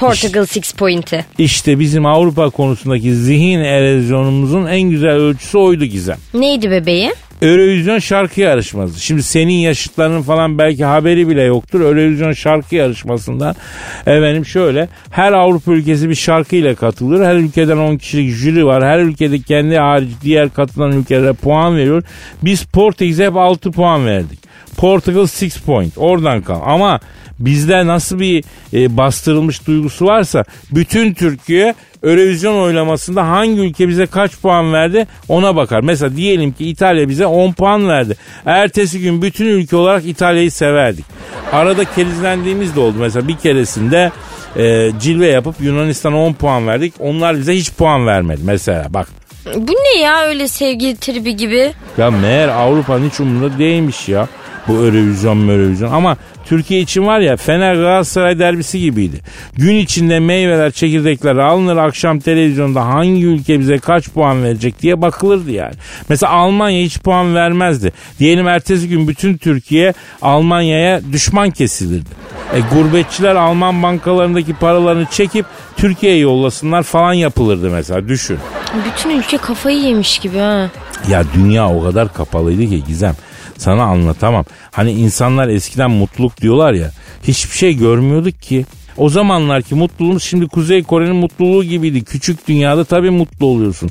Portugal 0.02 0.46
Six 0.46 0.72
Point'i. 0.72 1.24
İşte 1.38 1.78
bizim 1.78 2.06
Avrupa 2.06 2.50
konusundaki 2.50 3.14
zihin 3.14 3.58
erozyonumuzun 3.58 4.66
en 4.66 4.82
güzel 4.82 5.10
ölçüsü 5.10 5.58
oydu 5.58 5.84
Gizem. 5.84 6.16
Neydi 6.34 6.70
bebeğim? 6.70 7.12
Eurovision 7.42 7.98
şarkı 7.98 8.40
yarışması. 8.40 9.00
Şimdi 9.00 9.22
senin 9.22 9.52
yaşıtlarının 9.52 10.22
falan 10.22 10.58
belki 10.58 10.84
haberi 10.84 11.28
bile 11.28 11.42
yoktur. 11.42 11.80
Eurovision 11.80 12.32
şarkı 12.32 12.74
yarışmasından 12.74 13.54
efendim 14.00 14.46
şöyle 14.46 14.88
her 15.10 15.32
Avrupa 15.32 15.72
ülkesi 15.72 16.08
bir 16.08 16.14
şarkı 16.14 16.56
ile 16.56 16.74
katılıyor. 16.74 17.24
Her 17.24 17.34
ülkeden 17.34 17.76
10 17.76 17.96
kişilik 17.96 18.30
jüri 18.30 18.66
var. 18.66 18.84
Her 18.84 18.98
ülkede 18.98 19.38
kendi 19.38 19.76
hariç 19.76 20.10
diğer 20.22 20.50
katılan 20.50 20.92
ülkelere 20.92 21.32
puan 21.32 21.76
veriyor. 21.76 22.02
Biz 22.42 22.64
Portekiz'e 22.64 23.26
hep 23.26 23.36
6 23.36 23.70
puan 23.70 24.06
verdik. 24.06 24.51
Portugal 24.76 25.20
6 25.20 25.62
point. 25.66 25.98
Oradan 25.98 26.42
kal. 26.42 26.61
Ama 26.64 27.00
bizde 27.38 27.87
nasıl 27.87 28.20
bir 28.20 28.44
e, 28.74 28.96
bastırılmış 28.96 29.66
duygusu 29.66 30.06
varsa 30.06 30.44
bütün 30.70 31.14
Türkiye 31.14 31.74
Eurovision 32.02 32.62
oylamasında 32.62 33.28
hangi 33.28 33.61
ülke 33.61 33.88
bize 33.88 34.06
kaç 34.06 34.38
puan 34.38 34.72
verdi 34.72 35.06
ona 35.28 35.56
bakar. 35.56 35.80
Mesela 35.80 36.16
diyelim 36.16 36.52
ki 36.52 36.68
İtalya 36.68 37.08
bize 37.08 37.26
10 37.26 37.52
puan 37.52 37.88
verdi. 37.88 38.16
Ertesi 38.46 39.00
gün 39.00 39.22
bütün 39.22 39.46
ülke 39.46 39.76
olarak 39.76 40.06
İtalya'yı 40.06 40.50
severdik. 40.50 41.04
Arada 41.52 41.85
kerizlendiğimiz 41.85 42.76
de 42.76 42.80
oldu. 42.80 42.96
Mesela 42.98 43.28
bir 43.28 43.37
keresinde 43.37 44.12
e, 44.56 44.90
cilve 45.00 45.26
yapıp 45.26 45.54
Yunanistan'a 45.61 46.16
10 46.16 46.32
puan 46.32 46.66
verdik. 46.66 46.94
Onlar 46.98 47.38
bize 47.38 47.56
hiç 47.56 47.72
puan 47.72 48.06
vermedi 48.06 48.40
mesela 48.44 48.87
bak. 48.90 49.08
Bu 49.56 49.72
ne 49.72 50.00
ya 50.00 50.22
öyle 50.22 50.48
sevgili 50.48 50.96
tribi 50.96 51.37
gibi? 51.37 51.72
Ya 51.98 52.11
meğer 52.11 52.48
Avrupa'nın 52.48 53.08
hiç 53.11 53.20
umurunda 53.20 53.58
değilmiş 53.58 54.08
ya. 54.08 54.28
Bu 54.68 54.72
Eurovision 54.72 55.48
Eurovision 55.48 55.92
ama 55.92 56.16
Türkiye 56.44 56.81
için 56.81 57.07
var 57.07 57.20
ya 57.20 57.37
Fener 57.37 57.75
Galatasaray 57.75 58.38
derbisi 58.38 58.81
gibiydi. 58.81 59.16
Gün 59.57 59.75
içinde 59.77 60.20
meyveler 60.20 60.70
çekirdekler 60.70 61.37
alınır 61.37 61.77
akşam 61.77 62.18
televizyonda 62.18 62.87
hangi 62.87 63.27
ülke 63.27 63.61
bize 63.61 63.79
kaç 63.79 64.09
puan 64.09 64.42
verecek 64.44 64.83
diye 64.83 65.03
bakılırdı 65.03 65.51
yani. 65.51 65.75
Mesela 66.09 66.33
Almanya 66.33 66.83
hiç 66.83 66.98
puan 66.98 67.35
vermezdi. 67.35 67.92
Diyelim 68.18 68.48
ertesi 68.48 68.88
gün 68.88 69.09
bütün 69.09 69.37
Türkiye 69.37 69.94
Almanya'ya 70.22 71.01
düşman 71.12 71.51
kesilirdi. 71.51 72.11
E, 72.55 72.61
gurbetçiler 72.75 73.35
Alman 73.35 73.83
bankalarındaki 73.83 74.55
paralarını 74.55 75.07
çekip 75.07 75.46
Türkiye'ye 75.77 76.18
yollasınlar 76.18 76.83
falan 76.83 77.12
yapılırdı 77.12 77.70
mesela 77.70 78.09
düşün. 78.09 78.38
Bütün 78.87 79.11
ülke 79.18 79.37
kafayı 79.37 79.79
yemiş 79.79 80.18
gibi 80.18 80.38
ha. 80.38 80.70
Ya 81.11 81.25
dünya 81.35 81.68
o 81.68 81.83
kadar 81.83 82.12
kapalıydı 82.12 82.66
ki 82.66 82.85
Gizem. 82.85 83.14
Sana 83.58 83.82
anlatamam. 83.82 84.44
Hani 84.70 84.92
insanlar 84.92 85.48
eskiden 85.48 85.90
mutluluk 85.90 86.40
diyorlar 86.40 86.72
ya. 86.72 86.90
Hiçbir 87.22 87.56
şey 87.56 87.76
görmüyorduk 87.76 88.42
ki. 88.42 88.64
O 88.96 89.08
zamanlar 89.08 89.62
ki 89.62 89.74
mutluluğumuz 89.74 90.22
şimdi 90.22 90.48
Kuzey 90.48 90.82
Kore'nin 90.82 91.16
mutluluğu 91.16 91.64
gibiydi. 91.64 92.04
Küçük 92.04 92.48
dünyada 92.48 92.84
tabii 92.84 93.10
mutlu 93.10 93.46
oluyorsun. 93.46 93.90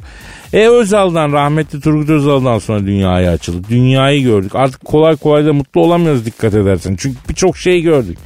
E 0.53 0.67
Özal'dan 0.67 1.31
rahmetli 1.33 1.81
Turgut 1.81 2.09
Özal'dan 2.09 2.59
sonra 2.59 2.85
dünyaya 2.85 3.31
açıldık. 3.31 3.69
Dünyayı 3.69 4.23
gördük. 4.23 4.55
Artık 4.55 4.85
kolay 4.85 5.15
kolay 5.15 5.45
da 5.45 5.53
mutlu 5.53 5.81
olamıyoruz 5.81 6.25
dikkat 6.25 6.53
edersen. 6.53 6.95
Çünkü 6.99 7.17
birçok 7.29 7.57
şey 7.57 7.81
gördük. 7.81 8.17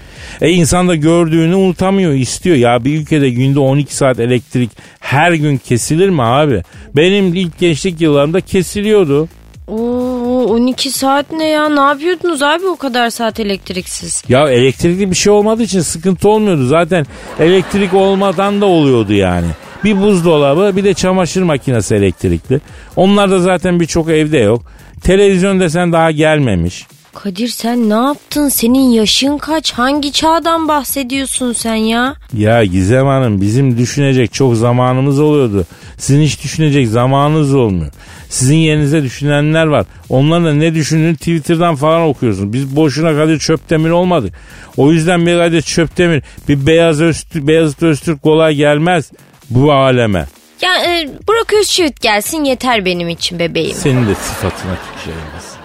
E 0.41 0.49
insan 0.49 0.87
da 0.87 0.95
gördüğünü 0.95 1.55
unutamıyor, 1.55 2.13
istiyor. 2.13 2.55
Ya 2.55 2.85
bir 2.85 2.99
ülkede 2.99 3.29
günde 3.29 3.59
12 3.59 3.95
saat 3.95 4.19
elektrik 4.19 4.71
her 4.99 5.31
gün 5.31 5.57
kesilir 5.57 6.09
mi 6.09 6.23
abi? 6.23 6.63
Benim 6.95 7.33
ilk 7.33 7.59
gençlik 7.59 8.01
yıllarımda 8.01 8.41
kesiliyordu. 8.41 9.27
Oo 9.67 10.04
12 10.45 10.91
saat 10.91 11.31
ne 11.31 11.47
ya? 11.47 11.69
Ne 11.69 11.79
yapıyordunuz 11.81 12.41
abi 12.41 12.67
o 12.67 12.75
kadar 12.75 13.09
saat 13.09 13.39
elektriksiz? 13.39 14.23
Ya 14.29 14.49
elektrikli 14.49 15.11
bir 15.11 15.15
şey 15.15 15.33
olmadığı 15.33 15.63
için 15.63 15.81
sıkıntı 15.81 16.29
olmuyordu. 16.29 16.65
Zaten 16.67 17.05
elektrik 17.39 17.93
olmadan 17.93 18.61
da 18.61 18.65
oluyordu 18.65 19.13
yani. 19.13 19.47
Bir 19.83 20.01
buzdolabı 20.01 20.75
bir 20.75 20.83
de 20.83 20.93
çamaşır 20.93 21.41
makinesi 21.41 21.95
elektrikli. 21.95 22.59
Onlar 22.95 23.31
da 23.31 23.39
zaten 23.39 23.79
birçok 23.79 24.09
evde 24.09 24.37
yok. 24.37 24.61
Televizyon 25.03 25.59
desen 25.59 25.93
daha 25.93 26.11
gelmemiş. 26.11 26.85
Kadir 27.13 27.47
sen 27.47 27.89
ne 27.89 27.93
yaptın? 27.93 28.49
Senin 28.49 28.89
yaşın 28.89 29.37
kaç? 29.37 29.71
Hangi 29.73 30.11
çağdan 30.11 30.67
bahsediyorsun 30.67 31.53
sen 31.53 31.75
ya? 31.75 32.15
Ya 32.37 32.65
Gizem 32.65 33.05
Hanım 33.07 33.41
bizim 33.41 33.77
düşünecek 33.77 34.33
çok 34.33 34.55
zamanımız 34.55 35.19
oluyordu. 35.19 35.65
Sizin 35.97 36.21
hiç 36.21 36.43
düşünecek 36.43 36.87
zamanınız 36.87 37.53
olmuyor. 37.53 37.91
Sizin 38.29 38.55
yerinize 38.55 39.03
düşünenler 39.03 39.65
var. 39.65 39.85
Onların 40.09 40.45
da 40.45 40.53
ne 40.53 40.75
düşündüğünü 40.75 41.15
Twitter'dan 41.15 41.75
falan 41.75 42.01
okuyorsunuz. 42.01 42.53
Biz 42.53 42.75
boşuna 42.75 43.15
Kadir 43.15 43.39
Çöptemir 43.39 43.89
olmadık. 43.89 44.33
O 44.77 44.91
yüzden 44.91 45.25
bir 45.25 45.37
Kadir 45.37 45.61
Çöptemir, 45.61 46.23
bir 46.49 46.67
Beyaz 46.67 47.01
Öztürk, 47.01 47.47
Beyazıt 47.47 47.83
Öztürk 47.83 48.23
kolay 48.23 48.55
gelmez 48.55 49.11
bu 49.49 49.73
aleme. 49.73 50.25
Ya 50.61 50.85
e, 50.85 51.09
Burak 51.27 51.53
Özçivit 51.53 52.01
gelsin 52.01 52.43
yeter 52.43 52.85
benim 52.85 53.09
için 53.09 53.39
bebeğim. 53.39 53.75
Senin 53.75 54.07
de 54.07 54.15
sıfatına 54.15 54.73
tüküreriz. 54.97 55.55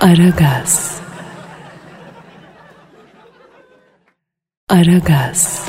Aragaz. 0.00 0.98
Aragaz. 4.68 5.62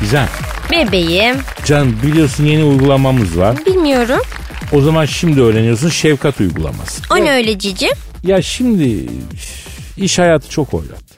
Güzel. 0.00 0.28
Bebeğim. 0.72 1.36
Canım 1.64 1.98
biliyorsun 2.02 2.44
yeni 2.44 2.64
uygulamamız 2.64 3.38
var. 3.38 3.56
Bilmiyorum. 3.66 4.20
O 4.72 4.80
zaman 4.80 5.04
şimdi 5.04 5.40
öğreniyorsun 5.40 5.88
şefkat 5.88 6.40
uygulaması. 6.40 7.02
O 7.12 7.16
ne 7.24 7.32
öyle 7.32 7.58
cici? 7.58 7.88
Ya 8.24 8.42
şimdi 8.42 9.06
iş 9.96 10.18
hayatı 10.18 10.50
çok 10.50 10.74
oynattı. 10.74 11.14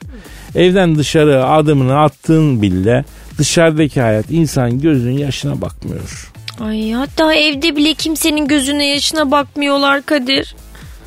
Evden 0.55 0.95
dışarı 0.95 1.45
adımını 1.45 1.99
attığın 1.99 2.61
bile 2.61 3.05
dışarıdaki 3.37 4.01
hayat 4.01 4.25
insan 4.31 4.79
gözünün 4.81 5.17
yaşına 5.17 5.61
bakmıyor. 5.61 6.31
Ay 6.61 6.91
hatta 6.91 7.33
evde 7.33 7.75
bile 7.75 7.93
kimsenin 7.93 8.47
gözüne 8.47 8.87
yaşına 8.89 9.31
bakmıyorlar 9.31 10.05
Kadir. 10.05 10.55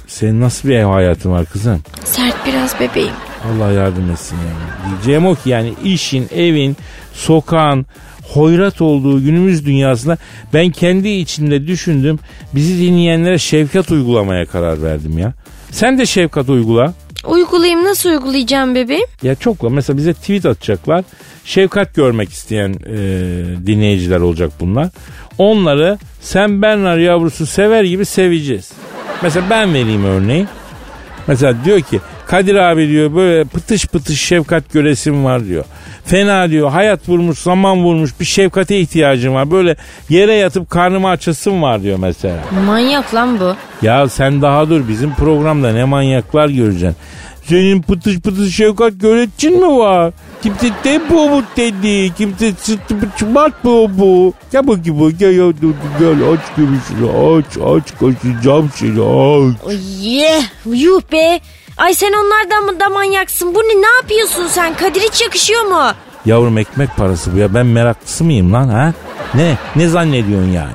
Senin 0.07 0.41
nasıl 0.41 0.69
bir 0.69 0.75
ev 0.75 0.85
hayatın 0.85 1.31
var 1.31 1.45
kızım? 1.47 1.83
Sert 2.05 2.47
biraz 2.47 2.81
bebeğim. 2.81 3.15
Allah 3.47 3.73
yardım 3.73 4.11
etsin 4.11 4.37
yani. 4.37 4.91
Diyeceğim 4.95 5.27
o 5.27 5.35
ki 5.35 5.51
yani 5.51 5.75
işin, 5.85 6.29
evin, 6.35 6.77
sokağın 7.15 7.87
hoyrat 8.33 8.81
olduğu 8.81 9.25
günümüz 9.25 9.67
dünyasında 9.67 10.19
ben 10.55 10.71
kendi 10.71 11.09
içimde 11.09 11.67
düşündüm. 11.67 12.19
Bizi 12.55 12.83
dinleyenlere 12.83 13.39
şefkat 13.39 13.91
uygulamaya 13.91 14.47
karar 14.47 14.83
verdim 14.83 15.19
ya. 15.19 15.33
Sen 15.71 15.99
de 15.99 16.07
şefkat 16.07 16.49
uygula. 16.49 16.95
Uygulayayım 17.27 17.85
nasıl 17.85 18.11
uygulayacağım 18.11 18.75
bebeğim? 18.75 19.07
Ya 19.23 19.35
çok 19.35 19.65
var. 19.65 19.69
Mesela 19.69 19.97
bize 19.97 20.15
tweet 20.15 20.47
atacaklar. 20.47 21.05
Şefkat 21.45 21.95
görmek 21.95 22.31
isteyen 22.31 22.71
e, 22.71 22.97
dinleyiciler 23.67 24.21
olacak 24.21 24.53
bunlar. 24.61 24.89
Onları 25.39 25.99
sen 26.21 26.63
Bernard 26.63 27.01
yavrusu 27.01 27.47
sever 27.47 27.85
gibi 27.85 28.05
seveceğiz. 28.05 28.73
Mesela 29.23 29.47
ben 29.51 29.75
vereyim 29.75 30.05
örneği. 30.05 30.47
Mesela 31.27 31.65
diyor 31.65 31.81
ki 31.81 32.01
Kadir 32.27 32.55
abi 32.55 32.89
diyor 32.89 33.15
böyle 33.15 33.45
pıtış 33.45 33.87
pıtış 33.87 34.21
şefkat 34.21 34.73
göresim 34.73 35.25
var 35.25 35.45
diyor. 35.47 35.65
Fena 36.05 36.51
diyor 36.51 36.71
hayat 36.71 37.09
vurmuş 37.09 37.39
zaman 37.39 37.85
vurmuş 37.85 38.11
bir 38.21 38.25
şefkate 38.25 38.79
ihtiyacım 38.81 39.35
var. 39.35 39.51
Böyle 39.51 39.77
yere 40.09 40.35
yatıp 40.35 40.71
karnımı 40.71 41.09
açasım 41.09 41.63
var 41.63 41.83
diyor 41.83 41.99
mesela. 41.99 42.37
Manyak 42.67 43.15
lan 43.15 43.41
bu. 43.41 43.57
Ya 43.87 44.09
sen 44.09 44.43
daha 44.43 44.69
dur 44.69 44.89
bizim 44.89 45.15
programda 45.15 45.73
ne 45.73 45.85
manyaklar 45.85 46.49
göreceksin. 46.49 46.97
Senin 47.45 47.83
pıtış 47.83 48.19
pıtış 48.21 48.57
şefkat 48.57 48.93
göretin 49.01 49.61
mi 49.61 49.79
var? 49.79 50.13
Kimse 50.43 50.69
tempo 50.83 51.29
mu 51.29 51.43
dedi? 51.57 52.15
Kimse 52.15 52.53
çıtmat 52.67 53.65
mı 53.65 53.99
bu? 53.99 54.33
Gel 54.53 54.67
bakayım 54.69 55.01
bu. 55.01 55.11
Gel 55.11 55.37
ya 55.39 55.45
dur 55.63 55.75
gel 55.99 56.33
aç 56.33 56.41
göbüşünü 56.57 57.09
aç 57.11 57.45
aç 57.65 57.99
kaçacağım 58.01 58.71
seni 58.75 59.03
aç. 59.03 59.57
Ay 59.69 60.09
ye, 60.17 60.41
yuh 60.75 61.01
be. 61.13 61.41
Ay 61.77 61.95
sen 61.95 62.13
onlardan 62.13 62.65
mı 62.65 62.81
da 62.81 62.89
manyaksın? 62.89 63.55
Bu 63.55 63.59
ne, 63.59 63.83
ne 63.83 63.87
yapıyorsun 64.03 64.47
sen? 64.47 64.75
Kadir 64.75 65.01
hiç 65.01 65.23
yakışıyor 65.23 65.63
mu? 65.65 65.83
Yavrum 66.27 66.59
ekmek 66.59 66.97
parası 66.97 67.35
bu 67.35 67.39
ya 67.39 67.55
ben 67.55 67.67
meraklısı 67.67 68.25
mıyım 68.25 68.53
lan 68.53 68.69
ha? 68.69 68.93
Ne? 69.35 69.59
Ne 69.77 69.89
zannediyorsun 69.89 70.51
yani? 70.51 70.73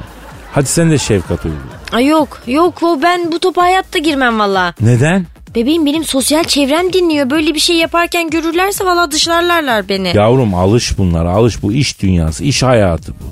Hadi 0.53 0.65
sen 0.65 0.91
de 0.91 0.97
şefkat 0.97 1.45
uygula. 1.45 1.61
Ay 1.91 2.05
yok 2.05 2.41
yok 2.47 2.83
o 2.83 3.01
ben 3.01 3.31
bu 3.31 3.39
topa 3.39 3.61
hayatta 3.61 3.99
girmem 3.99 4.39
valla. 4.39 4.73
Neden? 4.81 5.25
Bebeğim 5.55 5.85
benim 5.85 6.03
sosyal 6.03 6.43
çevrem 6.43 6.93
dinliyor. 6.93 7.29
Böyle 7.29 7.53
bir 7.53 7.59
şey 7.59 7.75
yaparken 7.75 8.29
görürlerse 8.29 8.85
valla 8.85 9.11
dışlarlarlar 9.11 9.89
beni. 9.89 10.17
Yavrum 10.17 10.53
alış 10.53 10.97
bunlara 10.97 11.29
alış 11.31 11.63
bu 11.63 11.71
iş 11.73 12.01
dünyası 12.01 12.43
iş 12.43 12.63
hayatı 12.63 13.11
bu. 13.13 13.25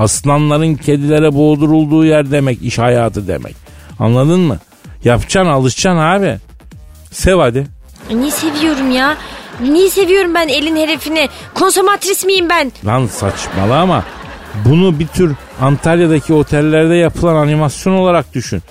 Aslanların 0.00 0.74
kedilere 0.74 1.34
boğdurulduğu 1.34 2.04
yer 2.04 2.30
demek 2.30 2.62
iş 2.62 2.78
hayatı 2.78 3.28
demek. 3.28 3.56
Anladın 3.98 4.40
mı? 4.40 4.58
Yapacaksın 5.04 5.50
alışacaksın 5.52 6.00
abi. 6.00 6.38
Sev 7.14 7.38
hadi. 7.38 7.66
Niye 8.10 8.30
seviyorum 8.30 8.90
ya? 8.90 9.16
Niye 9.60 9.90
seviyorum 9.90 10.34
ben 10.34 10.48
elin 10.48 10.76
herifini? 10.76 11.28
Konsomatris 11.54 12.24
miyim 12.24 12.48
ben? 12.48 12.72
Lan 12.86 13.06
saçmala 13.06 13.80
ama 13.80 14.04
bunu 14.64 14.98
bir 14.98 15.06
tür 15.06 15.34
Antalya'daki 15.60 16.34
otellerde 16.34 16.94
yapılan 16.94 17.34
animasyon 17.36 17.92
olarak 17.94 18.34
düşün. 18.34 18.62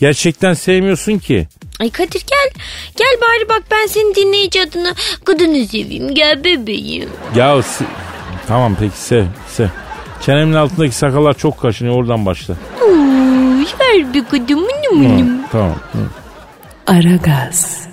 Gerçekten 0.00 0.54
sevmiyorsun 0.54 1.18
ki. 1.18 1.48
Ay 1.80 1.90
Kadir 1.90 2.24
gel. 2.30 2.62
Gel 2.96 3.16
bari 3.22 3.48
bak 3.48 3.62
ben 3.70 3.86
senin 3.86 4.14
dinleyici 4.14 4.62
adını 4.62 4.94
kadını 5.24 5.66
seveyim. 5.66 6.14
Gel 6.14 6.44
bebeğim. 6.44 7.08
Ya 7.36 7.46
se- 7.58 7.84
tamam 8.48 8.76
peki 8.80 8.96
sev 8.98 9.24
sev. 9.48 9.68
Çenemin 10.26 10.54
altındaki 10.54 10.94
sakallar 10.94 11.34
çok 11.34 11.60
kaşınıyor 11.60 11.96
oradan 11.96 12.26
başla. 12.26 12.54
Uy, 12.88 13.64
ver 13.80 14.14
bir 14.14 14.24
kadın 14.24 14.60
mınım 14.60 14.90
Hı, 14.90 14.94
mınım. 14.94 15.40
tamam. 15.52 15.74
Hı. 15.92 15.98
Aragaz. 16.92 17.85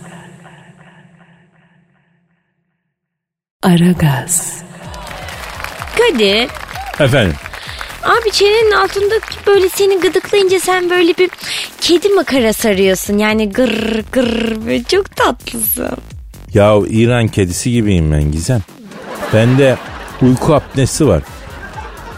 Aragaz. 3.64 4.64
Kadir. 5.98 6.48
Efendim 7.00 7.34
Abi 8.04 8.32
çenenin 8.32 8.72
altında 8.72 9.16
böyle 9.48 9.70
seni 9.70 10.00
gıdıklayınca 10.00 10.60
sen 10.60 10.90
böyle 10.90 11.14
bir 11.18 11.30
kedi 11.82 12.10
makara 12.10 12.54
sarıyorsun. 12.54 13.18
Yani 13.18 13.50
gır 13.50 14.04
gır 14.12 14.66
ve 14.66 14.84
çok 14.84 15.16
tatlısın. 15.16 15.98
ya 16.54 16.76
İran 16.90 17.28
kedisi 17.28 17.72
gibiyim 17.72 18.12
ben 18.12 18.32
Gizem. 18.32 18.62
Bende 19.34 19.78
uyku 20.22 20.54
apnesi 20.54 21.08
var. 21.08 21.24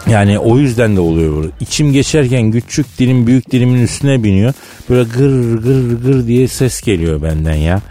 Yani 0.07 0.39
o 0.39 0.57
yüzden 0.57 0.95
de 0.95 0.99
oluyor 0.99 1.37
böyle. 1.37 1.51
İçim 1.59 1.93
geçerken 1.93 2.51
küçük 2.51 2.99
dilim 2.99 3.27
büyük 3.27 3.51
dilimin 3.51 3.83
üstüne 3.83 4.23
biniyor. 4.23 4.53
Böyle 4.89 5.09
gır 5.09 5.55
gır 5.63 6.01
gır 6.03 6.27
diye 6.27 6.47
ses 6.47 6.81
geliyor 6.81 7.21
benden 7.23 7.55
ya. 7.55 7.81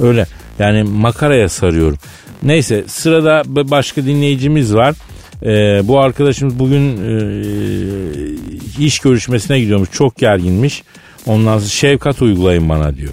Öyle 0.00 0.26
yani 0.58 0.82
makaraya 0.82 1.48
sarıyorum. 1.48 1.98
Neyse 2.44 2.84
sırada 2.86 3.42
başka 3.46 4.06
dinleyicimiz 4.06 4.74
var. 4.74 4.94
Ee, 5.42 5.88
bu 5.88 6.00
arkadaşımız 6.00 6.58
bugün 6.58 6.96
e, 6.96 8.84
iş 8.84 8.98
görüşmesine 8.98 9.60
gidiyormuş. 9.60 9.88
Çok 9.92 10.16
gerginmiş. 10.16 10.82
Ondan 11.26 11.58
sonra 11.58 11.68
şefkat 11.68 12.22
uygulayın 12.22 12.68
bana 12.68 12.96
diyor. 12.96 13.12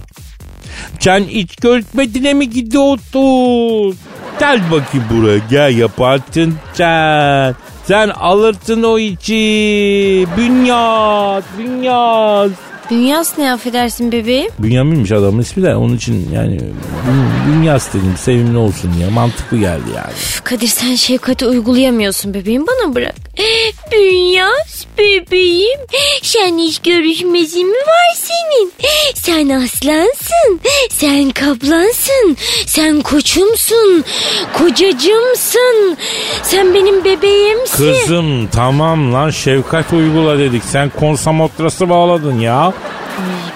Sen 1.00 1.24
iç 1.24 1.56
görüşmesine 1.56 2.34
mi 2.34 2.50
gidiyordun? 2.50 3.96
Gel 4.39 4.62
bakayım 4.72 5.06
buraya 5.12 5.39
gel 5.50 5.78
yaparsın 5.78 6.56
sen. 6.74 7.56
Sen 7.86 8.10
alırsın 8.10 8.84
o 8.84 9.00
içi. 9.00 10.28
Bünyat, 10.38 11.44
bünyat. 11.58 12.52
Dünyas 12.95 13.38
ne 13.38 13.54
affedersin 13.54 14.12
bebeğim? 14.12 14.51
Bünyamin'miş 14.60 15.12
adamın 15.12 15.41
ismi 15.41 15.63
de 15.63 15.75
onun 15.75 15.95
için 15.97 16.30
yani 16.34 16.58
bün- 16.60 17.54
Bünyas 17.54 17.89
dedim 17.89 18.13
sevimli 18.17 18.58
olsun 18.58 18.91
ya 19.01 19.10
mantıklı 19.12 19.58
geldi 19.58 19.84
yani. 19.95 20.12
Üf, 20.13 20.43
Kadir 20.43 20.67
sen 20.67 20.95
şefkati 20.95 21.45
uygulayamıyorsun 21.45 22.34
bebeğim 22.34 22.65
bana 22.67 22.95
bırak. 22.95 23.15
Dünyas 23.91 24.86
bebeğim 24.97 25.80
sen 26.23 26.58
iş 26.58 26.80
görüşmesi 26.80 27.63
mi 27.65 27.73
var 27.73 28.15
senin? 28.15 28.71
Sen 29.15 29.49
aslansın, 29.49 30.60
sen 30.89 31.30
kaplansın, 31.32 32.38
sen 32.65 33.01
koçumsun, 33.01 34.04
kocacımsın, 34.58 35.97
sen 36.43 36.73
benim 36.73 37.06
bebeğimsin. 37.06 37.77
Kızım 37.93 38.47
tamam 38.47 39.13
lan 39.13 39.30
şefkat 39.30 39.93
uygula 39.93 40.39
dedik 40.39 40.63
sen 40.63 40.89
konsamotrası 40.99 41.89
bağladın 41.89 42.39
ya. 42.39 42.73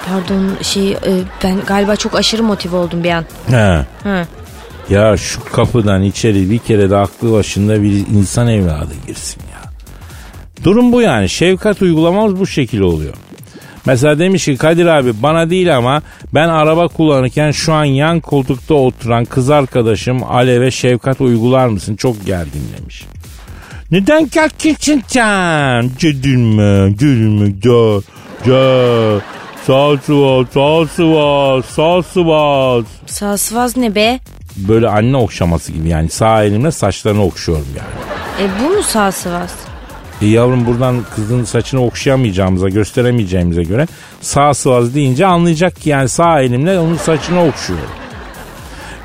Pardon 0.10 0.50
şey 0.62 0.92
e, 0.92 0.98
ben 1.44 1.58
galiba 1.68 1.96
çok 1.96 2.16
aşırı 2.16 2.44
motive 2.44 2.76
oldum 2.76 3.04
bir 3.04 3.12
an. 3.12 3.26
He. 3.50 3.86
Hı. 4.04 4.26
Ya 4.90 5.18
şu 5.18 5.44
kapıdan 5.44 6.04
içeri 6.04 6.50
bir 6.50 6.58
kere 6.58 6.90
de 6.90 6.96
aklı 6.96 7.32
başında 7.32 7.84
bir 7.84 7.92
insan 7.92 8.48
evladı 8.48 8.94
girsin 9.08 9.42
ya. 9.54 9.72
Durum 10.64 10.92
bu 10.92 11.02
yani. 11.02 11.30
Şefkat 11.30 11.82
uygulamamız 11.82 12.40
bu 12.40 12.48
şekilde 12.48 12.84
oluyor. 12.84 13.14
Mesela 13.86 14.20
demiş 14.20 14.46
ki 14.46 14.58
Kadir 14.58 14.86
abi 14.86 15.14
bana 15.24 15.50
değil 15.50 15.78
ama 15.78 16.02
ben 16.34 16.50
araba 16.50 16.88
kullanırken 16.88 17.52
şu 17.52 17.74
an 17.74 17.84
yan 17.84 18.20
koltukta 18.20 18.74
oturan 18.74 19.26
kız 19.26 19.50
arkadaşım 19.50 20.24
Alev'e 20.24 20.72
şefkat 20.72 21.22
uygular 21.22 21.68
mısın? 21.68 21.96
Çok 21.96 22.26
gergin 22.26 22.64
demiş. 22.78 23.06
Neden 23.92 24.30
gerginsin 24.30 25.04
sen? 25.08 25.90
Cedilme, 25.98 26.94
cedilme, 26.98 27.50
gel, 27.50 28.02
gel. 28.46 29.22
Sağ 29.66 29.98
sıvaz 32.04 32.86
Sağ 33.06 33.38
sıvaz 33.38 33.78
ne 33.78 33.96
be? 33.96 34.20
böyle 34.58 34.90
anne 34.90 35.18
okşaması 35.18 35.72
gibi 35.72 35.90
yani 35.90 36.10
sağ 36.10 36.44
elimle 36.44 36.72
saçlarını 36.72 37.24
okşuyorum 37.24 37.68
yani. 37.78 38.50
E 38.50 38.64
bu 38.64 38.76
mu 38.76 38.84
sağ 38.84 39.12
sıvaz? 39.12 39.56
E 40.22 40.26
yavrum 40.26 40.66
buradan 40.66 40.98
kızın 41.16 41.44
saçını 41.44 41.86
okşayamayacağımıza 41.86 42.70
gösteremeyeceğimize 42.70 43.64
göre 43.64 43.88
sağ 44.22 44.54
sıvaz 44.54 44.96
deyince 44.96 45.26
anlayacak 45.26 45.82
ki 45.82 45.90
yani 45.90 46.10
sağ 46.10 46.42
elimle 46.42 46.80
onun 46.80 46.98
saçını 46.98 47.44
okşuyorum. 47.48 47.90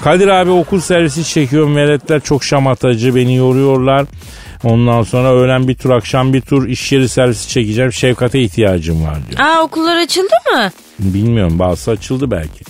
Kadir 0.03 0.29
abi 0.29 0.51
okul 0.51 0.81
servisi 0.81 1.25
çekiyorum. 1.25 1.77
Veletler 1.77 2.21
çok 2.21 2.45
şamatacı 2.45 3.17
beni 3.17 3.37
yoruyorlar. 3.37 4.07
Ondan 4.65 5.03
sonra 5.03 5.33
öğlen 5.33 5.69
bir 5.69 5.75
tur 5.75 5.91
akşam 5.91 6.33
bir 6.33 6.41
tur 6.41 6.69
iş 6.69 6.93
yeri 6.93 7.09
servisi 7.09 7.49
çekeceğim. 7.49 7.93
Şefkate 7.93 8.41
ihtiyacım 8.41 9.05
var 9.05 9.17
diyor. 9.31 9.41
Aa 9.41 9.63
okullar 9.63 9.97
açıldı 9.97 10.35
mı? 10.55 10.71
Bilmiyorum 10.99 11.59
bazısı 11.59 11.91
açıldı 11.91 12.31
belki. 12.31 12.65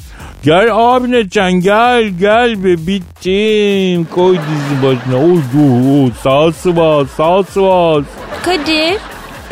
Gel 0.44 0.68
abi 0.72 1.31
can 1.31 1.53
gel 1.53 2.05
gel 2.09 2.64
be 2.64 2.87
bittim. 2.87 4.05
Koy 4.14 4.37
dizi 4.37 4.83
başına. 4.83 5.16
Oy 5.16 5.40
dur 5.53 6.03
oy 6.05 6.11
sağ 6.22 6.53
sıvaz 6.53 7.07
sağ 7.16 7.42
sıvaz. 7.42 8.05
Kadir. 8.42 8.96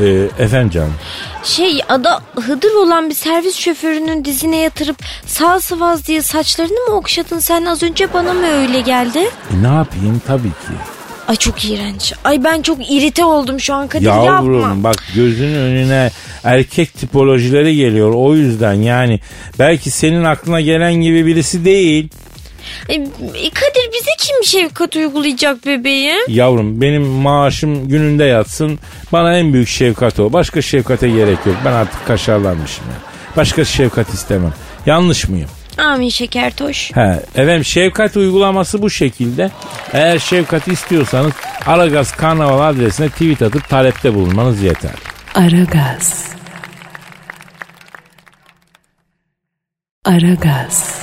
Ee, 0.01 0.29
efendim 0.39 0.71
canım. 0.71 0.95
Şey 1.45 1.81
ada 1.89 2.21
hıdır 2.47 2.75
olan 2.75 3.09
bir 3.11 3.15
servis 3.15 3.57
şoförünün 3.57 4.25
dizine 4.25 4.57
yatırıp 4.57 4.97
sağ 5.27 5.61
sıvaz 5.61 6.07
diye 6.07 6.23
saçlarını 6.23 6.81
mı 6.89 6.95
okşadın 6.95 7.39
sen 7.39 7.65
az 7.65 7.83
önce 7.83 8.13
bana 8.13 8.33
mı 8.33 8.47
öyle 8.47 8.81
geldi? 8.81 9.19
E, 9.19 9.63
ne 9.63 9.75
yapayım 9.75 10.23
tabii 10.27 10.49
ki. 10.49 10.73
Ay 11.29 11.37
çok 11.37 11.65
iğrenç. 11.65 12.13
Ay 12.25 12.45
ben 12.45 12.63
çok 12.63 12.91
irite 12.91 13.25
oldum 13.25 13.61
şu 13.61 13.75
an 13.75 13.89
Kadir 13.89 14.07
Yavrum 14.07 14.61
yapma. 14.61 14.85
bak 14.85 15.05
gözünün 15.15 15.55
önüne 15.55 16.11
erkek 16.45 16.95
tipolojileri 16.95 17.77
geliyor. 17.77 18.13
O 18.15 18.35
yüzden 18.35 18.73
yani 18.73 19.21
belki 19.59 19.91
senin 19.91 20.25
aklına 20.25 20.61
gelen 20.61 20.95
gibi 20.95 21.27
birisi 21.27 21.65
değil. 21.65 22.09
E, 22.89 22.95
e, 22.95 23.51
Kadir 23.51 23.93
bize 23.93 24.11
kim 24.19 24.45
şefkat 24.45 24.97
uygulayacak 24.97 25.67
bebeğim? 25.67 26.19
Yavrum 26.29 26.81
benim 26.81 27.03
maaşım 27.03 27.89
gününde 27.89 28.25
yatsın. 28.25 28.79
Bana 29.13 29.39
en 29.39 29.53
büyük 29.53 29.69
şefkat 29.69 30.21
o. 30.21 30.33
Başka 30.33 30.63
şefkate 30.63 31.09
gerek 31.09 31.39
yok. 31.47 31.57
Ben 31.65 31.73
artık 31.73 32.07
kaşarlanmışım 32.07 32.85
ya. 32.85 32.97
Başka 33.37 33.65
şefkat 33.65 34.15
istemem. 34.15 34.55
Yanlış 34.87 35.29
mıyım? 35.29 35.49
Amin 35.79 36.09
şekertoş. 36.09 36.91
He, 36.95 37.21
efendim 37.35 37.65
şefkat 37.65 38.17
uygulaması 38.17 38.83
bu 38.83 38.91
şekilde. 38.91 39.51
Eğer 39.93 40.19
şefkat 40.19 40.69
istiyorsanız 40.69 41.33
Aragaz 41.67 42.13
Karnaval 42.13 42.69
adresine 42.69 43.09
tweet 43.09 43.43
atıp 43.43 43.69
talepte 43.69 44.15
bulunmanız 44.15 44.63
yeter. 44.63 44.95
Aragaz. 45.35 46.29
Aragaz. 50.05 51.03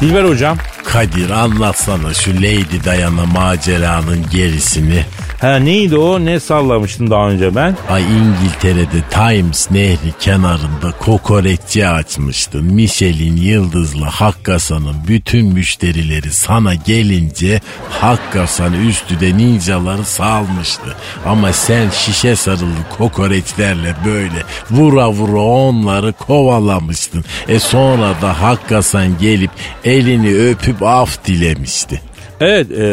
Dilber 0.00 0.24
hocam. 0.24 0.56
Kadir 0.94 1.30
anlatsana 1.30 2.14
şu 2.14 2.34
Lady 2.36 2.84
Diana 2.84 3.26
maceranın 3.26 4.26
gerisini. 4.32 5.04
Ha 5.40 5.56
neydi 5.56 5.96
o? 5.96 6.24
Ne 6.24 6.40
sallamıştım 6.40 7.10
daha 7.10 7.28
önce 7.28 7.54
ben? 7.54 7.76
Ay 7.90 8.02
İngiltere'de 8.02 9.02
Times 9.10 9.70
Nehri 9.70 10.12
kenarında 10.20 10.92
kokoreççi 11.00 11.88
açmıştın. 11.88 12.64
Michelin 12.64 13.36
yıldızlı 13.36 14.04
Hakkasan'ın 14.04 14.96
bütün 15.08 15.46
müşterileri 15.46 16.32
sana 16.32 16.74
gelince 16.74 17.60
Hakkasan 17.90 18.72
üstüde 18.72 19.36
ninjaları 19.36 20.04
salmıştı. 20.04 20.96
Ama 21.26 21.52
sen 21.52 21.90
şişe 21.90 22.36
sarılı 22.36 22.88
kokoreçlerle 22.98 23.96
böyle 24.04 24.42
vura 24.70 25.08
vura 25.12 25.40
onları 25.40 26.12
kovalamıştın. 26.12 27.24
E 27.48 27.58
sonra 27.58 28.14
da 28.22 28.42
Hakkasan 28.42 29.18
gelip 29.18 29.50
elini 29.84 30.34
öpüp 30.34 30.83
af 30.88 31.26
dilemişti. 31.26 32.00
Evet 32.40 32.70
e, 32.70 32.84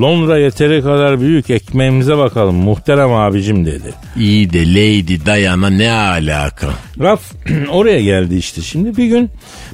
Londra 0.00 0.38
yeteri 0.38 0.82
kadar 0.82 1.20
büyük 1.20 1.50
ekmeğimize 1.50 2.18
bakalım 2.18 2.54
muhterem 2.54 3.12
abicim 3.12 3.66
dedi. 3.66 3.94
İyi 4.16 4.52
de 4.52 4.68
Lady 4.74 5.26
Diana 5.26 5.70
ne 5.70 5.92
alaka? 5.92 6.68
Raf 7.00 7.20
oraya 7.70 8.02
geldi 8.02 8.34
işte 8.34 8.62
şimdi 8.62 8.96
bir 8.96 9.06
gün 9.06 9.30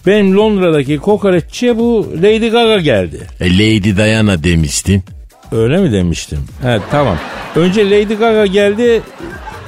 benim 0.06 0.36
Londra'daki 0.36 0.98
kokoreççiye 0.98 1.76
bu 1.76 2.08
Lady 2.16 2.48
Gaga 2.48 2.78
geldi. 2.78 3.20
E 3.40 3.54
Lady 3.54 3.96
Diana 3.96 4.44
demiştin. 4.44 5.02
Öyle 5.52 5.78
mi 5.78 5.92
demiştim? 5.92 6.38
Evet 6.64 6.82
tamam. 6.90 7.18
Önce 7.56 7.90
Lady 7.90 8.14
Gaga 8.14 8.46
geldi. 8.46 9.02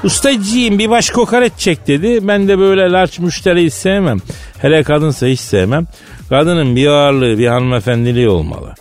Ustacığım 0.04 0.78
bir 0.78 0.90
baş 0.90 1.10
kokoreç 1.10 1.52
çek 1.58 1.86
dedi. 1.86 2.28
Ben 2.28 2.48
de 2.48 2.58
böyle 2.58 2.82
large 2.92 3.12
müşteriyi 3.18 3.70
sevmem. 3.70 4.18
Hele 4.58 4.82
kadınsa 4.82 5.26
hiç 5.26 5.40
sevmem. 5.40 5.86
Kadının 6.28 6.76
bir 6.76 6.86
ağırlığı 6.86 7.38
bir 7.38 7.46
hanımefendiliği 7.46 8.28
olmalı. 8.28 8.74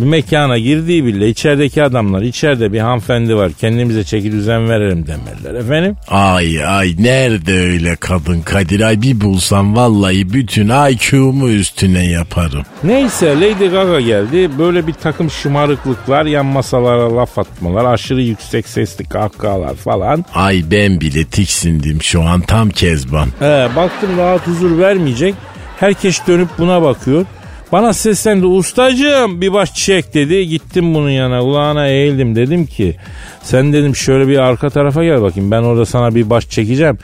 Bir 0.00 0.04
mekana 0.04 0.58
girdiği 0.58 1.04
bile 1.04 1.28
içerideki 1.28 1.82
adamlar 1.82 2.22
içeride 2.22 2.72
bir 2.72 2.78
hanımefendi 2.80 3.36
var 3.36 3.52
kendimize 3.60 4.04
çeki 4.04 4.32
düzen 4.32 4.68
verelim 4.68 5.06
demeliler 5.06 5.54
efendim. 5.64 5.96
Ay 6.08 6.64
ay 6.66 6.94
nerede 6.98 7.52
öyle 7.52 7.96
kadın 7.96 8.40
Kadir 8.40 8.80
ay 8.80 9.02
bir 9.02 9.20
bulsam 9.20 9.76
vallahi 9.76 10.32
bütün 10.32 10.68
IQ'mu 10.68 11.48
üstüne 11.48 12.06
yaparım. 12.06 12.62
Neyse 12.84 13.36
Lady 13.40 13.68
Gaga 13.70 14.00
geldi. 14.00 14.50
Böyle 14.58 14.86
bir 14.86 14.92
takım 14.92 15.30
şımarıklıklar, 15.30 16.26
yan 16.26 16.46
masalara 16.46 17.16
laf 17.16 17.38
atmalar, 17.38 17.84
aşırı 17.84 18.22
yüksek 18.22 18.68
sesli 18.68 19.04
kahkahalar 19.04 19.74
falan. 19.74 20.24
Ay 20.34 20.62
ben 20.70 21.00
bile 21.00 21.24
tiksindim 21.24 22.02
şu 22.02 22.22
an 22.22 22.40
tam 22.40 22.70
kezban. 22.70 23.28
He, 23.38 23.68
baktım 23.76 24.10
rahat 24.18 24.46
huzur 24.46 24.78
vermeyecek. 24.78 25.34
Herkes 25.80 26.26
dönüp 26.26 26.48
buna 26.58 26.82
bakıyor. 26.82 27.26
Bana 27.72 27.92
seslendi 27.92 28.46
ustacığım 28.46 29.40
bir 29.40 29.52
baş 29.52 29.74
çiçek 29.74 30.14
dedi. 30.14 30.48
Gittim 30.48 30.94
bunun 30.94 31.10
yana 31.10 31.40
kulağına 31.40 31.88
eğildim 31.88 32.36
dedim 32.36 32.66
ki 32.66 32.96
sen 33.42 33.72
dedim 33.72 33.96
şöyle 33.96 34.28
bir 34.28 34.38
arka 34.38 34.70
tarafa 34.70 35.04
gel 35.04 35.22
bakayım 35.22 35.50
ben 35.50 35.62
orada 35.62 35.86
sana 35.86 36.14
bir 36.14 36.30
baş 36.30 36.50
çekeceğim. 36.50 36.98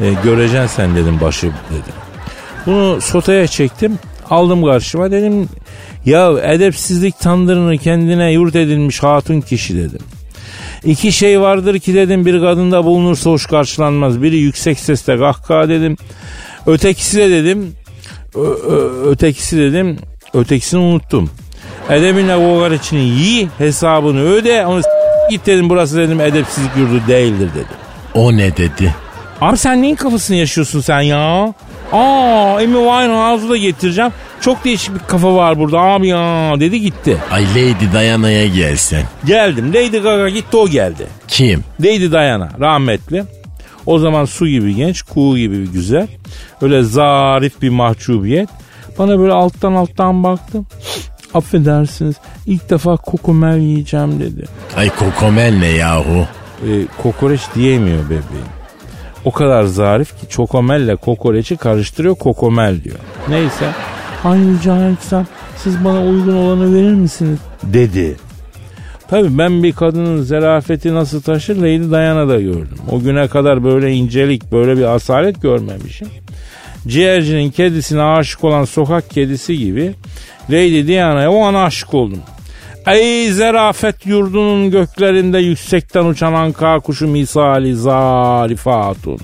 E, 0.00 0.12
göreceksin 0.24 0.66
sen 0.66 0.96
dedim 0.96 1.20
başı 1.20 1.46
dedim. 1.46 1.94
Bunu 2.66 3.00
sotaya 3.00 3.46
çektim 3.46 3.98
aldım 4.30 4.64
karşıma 4.64 5.10
dedim 5.10 5.48
ya 6.06 6.32
edepsizlik 6.42 7.18
tandırını 7.18 7.78
kendine 7.78 8.32
yurt 8.32 8.56
edilmiş 8.56 9.02
hatun 9.02 9.40
kişi 9.40 9.76
dedim. 9.76 10.00
İki 10.84 11.12
şey 11.12 11.40
vardır 11.40 11.78
ki 11.78 11.94
dedim 11.94 12.26
bir 12.26 12.40
kadında 12.40 12.84
bulunursa 12.84 13.30
hoş 13.30 13.46
karşılanmaz. 13.46 14.22
Biri 14.22 14.36
yüksek 14.36 14.78
sesle 14.78 15.18
kahkaha 15.18 15.68
dedim. 15.68 15.96
Ötekisi 16.66 17.18
de 17.18 17.30
dedim 17.30 17.74
ö- 18.34 19.10
ötekisi 19.10 19.58
dedim 19.58 19.98
ötekisini 20.34 20.80
unuttum. 20.80 21.30
Edebinle 21.90 22.34
kokoreçini 22.34 23.00
yi 23.00 23.48
hesabını 23.58 24.20
öde 24.22 24.66
onu 24.66 24.82
s- 24.82 24.88
git 25.30 25.46
dedim 25.46 25.70
burası 25.70 25.96
dedim 25.96 26.20
edepsizlik 26.20 26.76
yurdu 26.76 27.00
değildir 27.08 27.48
dedim. 27.54 27.66
O 28.14 28.36
ne 28.36 28.56
dedi? 28.56 28.94
Abi 29.40 29.56
sen 29.56 29.82
neyin 29.82 29.94
kafasını 29.94 30.36
yaşıyorsun 30.36 30.80
sen 30.80 31.00
ya? 31.00 31.54
Aa 31.92 32.54
Amy 32.56 32.66
Winehouse'u 32.74 33.48
da 33.50 33.56
getireceğim. 33.56 34.10
Çok 34.40 34.64
değişik 34.64 34.94
bir 34.94 34.98
kafa 35.08 35.34
var 35.34 35.58
burada 35.58 35.78
abi 35.80 36.08
ya 36.08 36.54
dedi 36.60 36.80
gitti. 36.80 37.16
Ay 37.32 37.44
Lady 37.50 37.92
Diana'ya 37.92 38.46
gelsen. 38.46 39.02
Geldim 39.24 39.68
Lady 39.74 39.98
Gaga 39.98 40.28
gitti 40.28 40.56
o 40.56 40.68
geldi. 40.68 41.06
Kim? 41.28 41.64
Lady 41.80 42.10
Diana 42.12 42.48
rahmetli. 42.60 43.24
O 43.86 43.98
zaman 43.98 44.24
su 44.24 44.48
gibi 44.48 44.74
genç, 44.74 45.02
kuğu 45.02 45.36
gibi 45.38 45.58
bir 45.58 45.72
güzel. 45.72 46.08
Öyle 46.62 46.82
zarif 46.82 47.62
bir 47.62 47.70
mahcubiyet. 47.70 48.48
Bana 48.98 49.18
böyle 49.18 49.32
alttan 49.32 49.72
alttan 49.72 50.24
baktım. 50.24 50.66
Affedersiniz 51.34 52.16
ilk 52.46 52.70
defa 52.70 52.96
kokomel 52.96 53.58
yiyeceğim 53.58 54.20
dedi. 54.20 54.44
Ay 54.76 54.90
kokomel 54.90 55.58
ne 55.58 55.66
yahu? 55.66 56.26
Ee, 56.68 56.82
kokoreç 57.02 57.40
diyemiyor 57.54 58.04
bebeğim. 58.04 58.54
O 59.24 59.32
kadar 59.32 59.64
zarif 59.64 60.20
ki 60.20 60.28
çokomelle 60.28 60.96
kokoreçi 60.96 61.56
karıştırıyor 61.56 62.14
kokomel 62.14 62.84
diyor. 62.84 62.98
Neyse. 63.28 63.70
Ay 64.24 64.38
rica 64.38 64.88
etsem 64.88 65.26
siz 65.56 65.84
bana 65.84 66.02
uygun 66.04 66.36
olanı 66.36 66.74
verir 66.74 66.94
misiniz? 66.94 67.38
Dedi. 67.62 68.16
Tabii 69.08 69.38
ben 69.38 69.62
bir 69.62 69.72
kadının 69.72 70.22
zarafeti 70.22 70.94
nasıl 70.94 71.22
taşır 71.22 71.56
Lady 71.56 71.90
Diana'da 71.90 72.40
gördüm. 72.40 72.78
O 72.90 73.00
güne 73.00 73.28
kadar 73.28 73.64
böyle 73.64 73.92
incelik, 73.92 74.52
böyle 74.52 74.76
bir 74.76 74.94
asalet 74.94 75.42
görmemişim. 75.42 76.08
Ciğercinin 76.88 77.50
kedisine 77.50 78.02
aşık 78.02 78.44
olan 78.44 78.64
sokak 78.64 79.10
kedisi 79.10 79.58
gibi 79.58 79.94
Lady 80.50 80.86
Diana'ya 80.86 81.32
o 81.32 81.44
an 81.44 81.54
aşık 81.54 81.94
oldum. 81.94 82.20
Ey 82.86 83.32
zarafet 83.32 84.06
yurdunun 84.06 84.70
göklerinde 84.70 85.38
yüksekten 85.38 86.04
uçan 86.04 86.32
anka 86.32 86.80
kuşu 86.80 87.06
misali 87.06 87.76
zarife 87.76 88.70
hatun. 88.70 89.18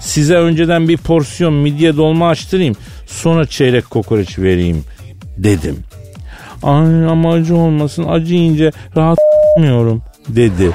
Size 0.00 0.34
önceden 0.34 0.88
bir 0.88 0.96
porsiyon 0.96 1.54
midye 1.54 1.96
dolma 1.96 2.28
açtırayım 2.28 2.76
sonra 3.06 3.46
çeyrek 3.46 3.90
kokoreç 3.90 4.38
vereyim 4.38 4.84
dedim. 5.36 5.76
Ay 6.62 7.06
ama 7.06 7.32
acı 7.32 7.56
olmasın 7.56 8.04
acı 8.08 8.34
yiyince 8.34 8.70
rahat 8.96 9.18
dedi. 10.28 10.70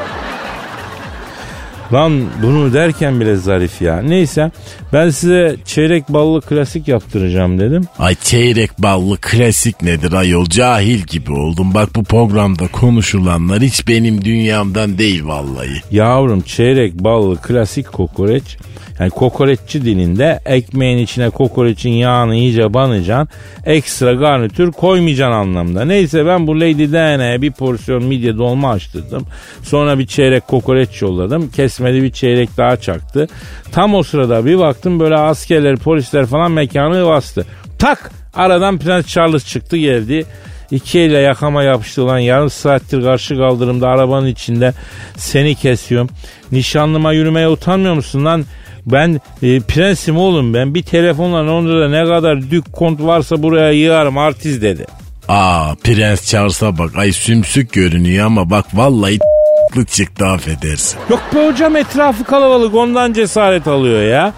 Lan 1.93 2.23
bunu 2.43 2.73
derken 2.73 3.19
bile 3.21 3.36
zarif 3.36 3.81
ya. 3.81 4.01
Neyse 4.01 4.51
ben 4.93 5.09
size 5.09 5.55
çeyrek 5.65 6.09
ballı 6.09 6.41
klasik 6.41 6.88
yaptıracağım 6.88 7.59
dedim. 7.59 7.83
Ay 7.99 8.15
çeyrek 8.15 8.71
ballı 8.79 9.17
klasik 9.21 9.81
nedir 9.81 10.13
ayol 10.13 10.45
cahil 10.45 10.99
gibi 10.99 11.31
oldum. 11.31 11.73
Bak 11.73 11.95
bu 11.95 12.03
programda 12.03 12.67
konuşulanlar 12.67 13.61
hiç 13.61 13.88
benim 13.88 14.25
dünyamdan 14.25 14.97
değil 14.97 15.25
vallahi. 15.25 15.81
Yavrum 15.91 16.41
çeyrek 16.41 16.93
ballı 16.93 17.38
klasik 17.41 17.93
kokoreç. 17.93 18.57
Yani 18.99 19.09
kokoreççi 19.09 19.81
dilinde 19.81 20.39
ekmeğin 20.45 20.97
içine 20.97 21.29
kokoreçin 21.29 21.89
yağını 21.89 22.35
iyice 22.35 22.73
banacaksın. 22.73 23.29
Ekstra 23.65 24.13
garnitür 24.13 24.71
koymayacaksın 24.71 25.33
anlamda. 25.33 25.85
Neyse 25.85 26.25
ben 26.25 26.47
bu 26.47 26.55
Lady 26.55 26.91
Diana'ya 26.91 27.41
bir 27.41 27.51
porsiyon 27.51 28.03
midye 28.03 28.37
dolma 28.37 28.71
açtırdım. 28.71 29.25
Sonra 29.63 29.99
bir 29.99 30.07
çeyrek 30.07 30.47
kokoreç 30.47 31.01
yolladım. 31.01 31.49
Kesmedi 31.51 32.03
bir 32.03 32.11
çeyrek 32.11 32.57
daha 32.57 32.77
çaktı. 32.77 33.27
Tam 33.71 33.95
o 33.95 34.03
sırada 34.03 34.45
bir 34.45 34.59
baktım 34.59 34.99
böyle 34.99 35.15
askerler 35.15 35.77
polisler 35.77 36.25
falan 36.25 36.51
mekanı 36.51 37.05
bastı. 37.05 37.45
Tak 37.79 38.11
aradan 38.33 38.77
Prens 38.77 39.07
Charles 39.07 39.45
çıktı 39.45 39.77
geldi. 39.77 40.25
İki 40.71 40.99
elle 40.99 41.17
yakama 41.17 41.63
yapıştı 41.63 42.07
lan 42.07 42.19
yarım 42.19 42.49
saattir 42.49 43.01
karşı 43.01 43.37
kaldırımda 43.37 43.87
arabanın 43.87 44.27
içinde 44.27 44.73
seni 45.17 45.55
kesiyorum. 45.55 46.09
Nişanlıma 46.51 47.13
yürümeye 47.13 47.49
utanmıyor 47.49 47.93
musun 47.93 48.25
lan? 48.25 48.45
Ben 48.86 49.21
e, 49.43 49.59
prensim 49.59 50.17
oğlum 50.17 50.53
ben 50.53 50.75
bir 50.75 50.83
telefonla 50.83 51.47
Londra'da 51.47 51.89
ne 51.89 52.05
kadar 52.05 52.51
dük 52.51 52.73
kont 52.73 53.01
varsa 53.01 53.43
buraya 53.43 53.71
yığarım 53.71 54.17
artist 54.17 54.61
dedi. 54.61 54.86
Aa 55.27 55.75
Prens 55.83 56.29
Charles'a 56.29 56.77
bak 56.77 56.91
ay 56.97 57.11
sümsük 57.11 57.73
görünüyor 57.73 58.25
ama 58.25 58.49
bak 58.49 58.65
vallahi 58.73 59.19
lık 59.77 59.88
çıktı 59.91 60.25
affedersin. 60.25 60.99
Yok 61.09 61.21
be 61.36 61.47
hocam 61.47 61.75
etrafı 61.75 62.23
kalabalık 62.23 62.75
ondan 62.75 63.13
cesaret 63.13 63.67
alıyor 63.67 64.01
ya. 64.01 64.33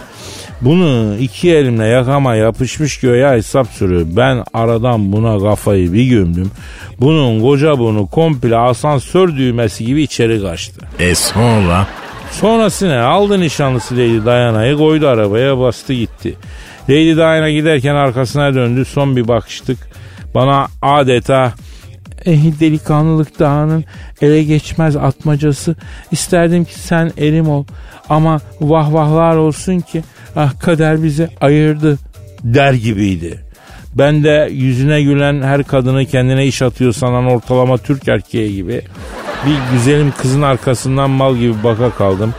Bunu 0.61 1.15
iki 1.19 1.51
elimle 1.55 1.85
yakama 1.85 2.35
yapışmış 2.35 2.99
göğe 2.99 3.29
hesap 3.29 3.67
sürüyor. 3.67 4.05
Ben 4.05 4.43
aradan 4.53 5.11
buna 5.11 5.39
kafayı 5.39 5.93
bir 5.93 6.03
gömdüm. 6.03 6.51
Bunun 6.99 7.41
koca 7.41 7.79
bunu 7.79 8.07
komple 8.07 8.57
asansör 8.57 9.35
düğmesi 9.37 9.85
gibi 9.85 10.01
içeri 10.03 10.41
kaçtı. 10.41 10.81
E 10.99 11.15
sonra? 11.15 11.87
Sonrası 12.31 12.89
ne? 12.89 12.97
Aldı 12.99 13.39
nişanlısı 13.39 13.95
Lady 13.95 14.25
Diana'yı 14.25 14.77
koydu 14.77 15.07
arabaya 15.07 15.59
bastı 15.59 15.93
gitti. 15.93 16.37
Lady 16.89 17.15
Diana 17.15 17.49
giderken 17.49 17.95
arkasına 17.95 18.53
döndü 18.53 18.85
son 18.85 19.15
bir 19.15 19.27
bakıştık. 19.27 19.77
Bana 20.35 20.67
adeta 20.81 21.53
eh, 22.25 22.59
delikanlılık 22.59 23.39
dağının 23.39 23.85
ele 24.21 24.43
geçmez 24.43 24.95
atmacası. 24.95 25.75
İsterdim 26.11 26.65
ki 26.65 26.79
sen 26.79 27.11
erim 27.17 27.49
ol 27.49 27.65
ama 28.09 28.39
vah 28.61 28.93
vahlar 28.93 29.37
olsun 29.37 29.79
ki 29.79 30.03
ah 30.35 30.59
kader 30.59 31.03
bizi 31.03 31.29
ayırdı 31.41 31.97
der 32.43 32.73
gibiydi. 32.73 33.46
Ben 33.97 34.23
de 34.23 34.49
yüzüne 34.51 35.01
gülen 35.01 35.41
her 35.41 35.63
kadını 35.63 36.05
kendine 36.05 36.45
iş 36.45 36.61
atıyor 36.61 36.93
sanan 36.93 37.25
ortalama 37.25 37.77
Türk 37.77 38.07
erkeği 38.07 38.55
gibi 38.55 38.81
bir 39.45 39.55
güzelim 39.73 40.13
kızın 40.17 40.41
arkasından 40.41 41.09
mal 41.09 41.37
gibi 41.37 41.53
baka 41.63 41.89
kaldım. 41.89 42.33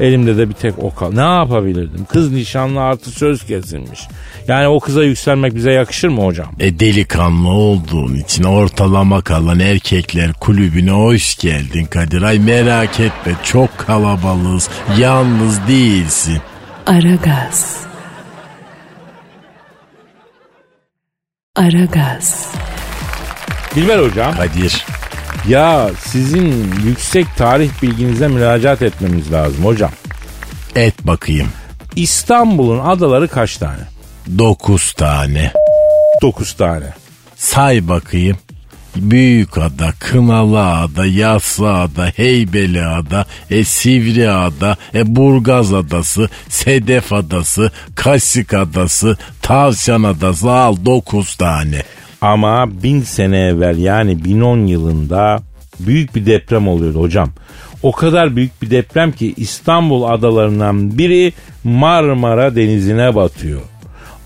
Elimde 0.00 0.36
de 0.36 0.48
bir 0.48 0.54
tek 0.54 0.78
o 0.78 0.94
kal. 0.94 1.12
Ne 1.12 1.20
yapabilirdim? 1.20 2.06
Kız 2.08 2.32
nişanlı 2.32 2.80
artı 2.80 3.10
söz 3.10 3.46
kesilmiş. 3.46 4.00
Yani 4.48 4.68
o 4.68 4.80
kıza 4.80 5.04
yükselmek 5.04 5.54
bize 5.54 5.72
yakışır 5.72 6.08
mı 6.08 6.24
hocam? 6.24 6.46
E 6.60 6.78
delikanlı 6.78 7.48
olduğun 7.48 8.14
için 8.14 8.44
ortalama 8.44 9.20
kalan 9.20 9.60
erkekler 9.60 10.32
kulübüne 10.32 10.90
hoş 10.90 11.36
geldin 11.36 11.84
Kadir. 11.84 12.22
Ay 12.22 12.38
merak 12.38 13.00
etme 13.00 13.32
çok 13.44 13.78
kalabalığız. 13.78 14.68
Yalnız 14.98 15.68
değilsin. 15.68 16.38
Aragaz. 16.86 17.84
Aragaz. 21.56 22.48
Dilber 23.74 23.98
hocam. 23.98 24.36
Kadir. 24.36 24.86
Ya 25.48 25.90
sizin 25.98 26.72
yüksek 26.84 27.26
tarih 27.36 27.70
bilginize 27.82 28.28
müracaat 28.28 28.82
etmemiz 28.82 29.32
lazım 29.32 29.64
hocam. 29.64 29.90
Et 30.74 31.06
bakayım. 31.06 31.48
İstanbul'un 31.96 32.78
adaları 32.78 33.28
kaç 33.28 33.56
tane? 33.56 33.80
Dokuz 34.38 34.92
tane. 34.92 35.52
9 36.22 36.52
tane. 36.52 36.86
Say 37.36 37.88
bakayım. 37.88 38.36
Büyük 38.96 39.58
ada, 39.58 39.92
Kınalı 39.98 40.66
ada, 40.66 41.06
Yassı 41.06 41.68
ada, 41.68 42.06
Heybeli 42.06 42.84
ada, 42.84 43.26
e, 43.50 43.64
Sivri 43.64 44.30
ada, 44.30 44.76
e, 44.94 45.16
Burgaz 45.16 45.74
adası, 45.74 46.28
Sedef 46.48 47.12
adası, 47.12 47.70
Kaşık 47.94 48.54
adası, 48.54 49.16
Tavşan 49.42 50.02
adası 50.02 50.50
al 50.50 50.76
dokuz 50.84 51.34
tane. 51.34 51.82
Ama 52.20 52.82
bin 52.82 53.02
sene 53.02 53.38
evvel 53.38 53.78
yani 53.78 54.24
1010 54.24 54.66
yılında 54.66 55.42
büyük 55.80 56.14
bir 56.16 56.26
deprem 56.26 56.68
oluyordu 56.68 57.00
hocam. 57.00 57.30
O 57.82 57.92
kadar 57.92 58.36
büyük 58.36 58.62
bir 58.62 58.70
deprem 58.70 59.12
ki 59.12 59.34
İstanbul 59.36 60.02
adalarından 60.02 60.98
biri 60.98 61.32
Marmara 61.64 62.56
denizine 62.56 63.14
batıyor. 63.14 63.60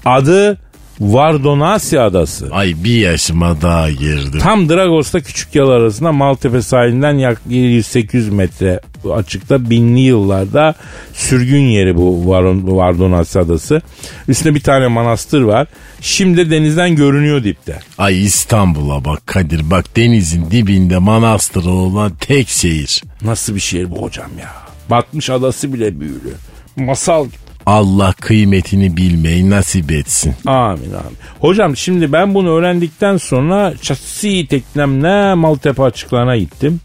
Adı 0.04 0.58
Vardonasya 1.00 2.04
Adası. 2.06 2.48
Ay 2.52 2.74
bir 2.84 2.98
yaşıma 3.00 3.62
daha 3.62 3.90
girdim. 3.90 4.40
Tam 4.42 4.68
Dragos'ta 4.68 5.20
küçük 5.20 5.54
yal 5.54 5.68
arasında 5.68 6.12
Maltepe 6.12 6.62
sahilinden 6.62 7.12
yaklaşık 7.12 7.52
700-800 7.52 8.30
metre 8.30 8.80
açıkta 9.14 9.70
binli 9.70 10.00
yıllarda 10.00 10.74
sürgün 11.14 11.62
yeri 11.62 11.96
bu 11.96 12.28
Var- 12.30 12.62
Vardonasya 12.76 13.42
Adası. 13.42 13.82
Üstünde 14.28 14.54
bir 14.54 14.60
tane 14.60 14.86
manastır 14.88 15.42
var. 15.42 15.66
Şimdi 16.00 16.50
denizden 16.50 16.96
görünüyor 16.96 17.44
dipte. 17.44 17.78
Ay 17.98 18.24
İstanbul'a 18.24 19.04
bak 19.04 19.26
Kadir 19.26 19.70
bak 19.70 19.96
denizin 19.96 20.50
dibinde 20.50 20.98
manastırı 20.98 21.70
olan 21.70 22.12
tek 22.20 22.48
şehir. 22.48 23.02
Nasıl 23.22 23.54
bir 23.54 23.60
şehir 23.60 23.90
bu 23.90 24.02
hocam 24.02 24.30
ya? 24.40 24.50
Batmış 24.90 25.30
adası 25.30 25.72
bile 25.72 26.00
büyülü. 26.00 26.34
Masal 26.76 27.24
gibi. 27.26 27.36
Allah 27.68 28.12
kıymetini 28.20 28.96
bilmeyi 28.96 29.50
nasip 29.50 29.92
etsin. 29.92 30.34
Amin 30.46 30.90
amin. 30.92 31.16
Hocam 31.40 31.76
şimdi 31.76 32.12
ben 32.12 32.34
bunu 32.34 32.50
öğrendikten 32.50 33.16
sonra 33.16 33.74
şasi 33.82 34.46
teknemle 34.46 35.34
Maltepe 35.34 35.82
açıklarına 35.82 36.36
gittim. 36.36 36.80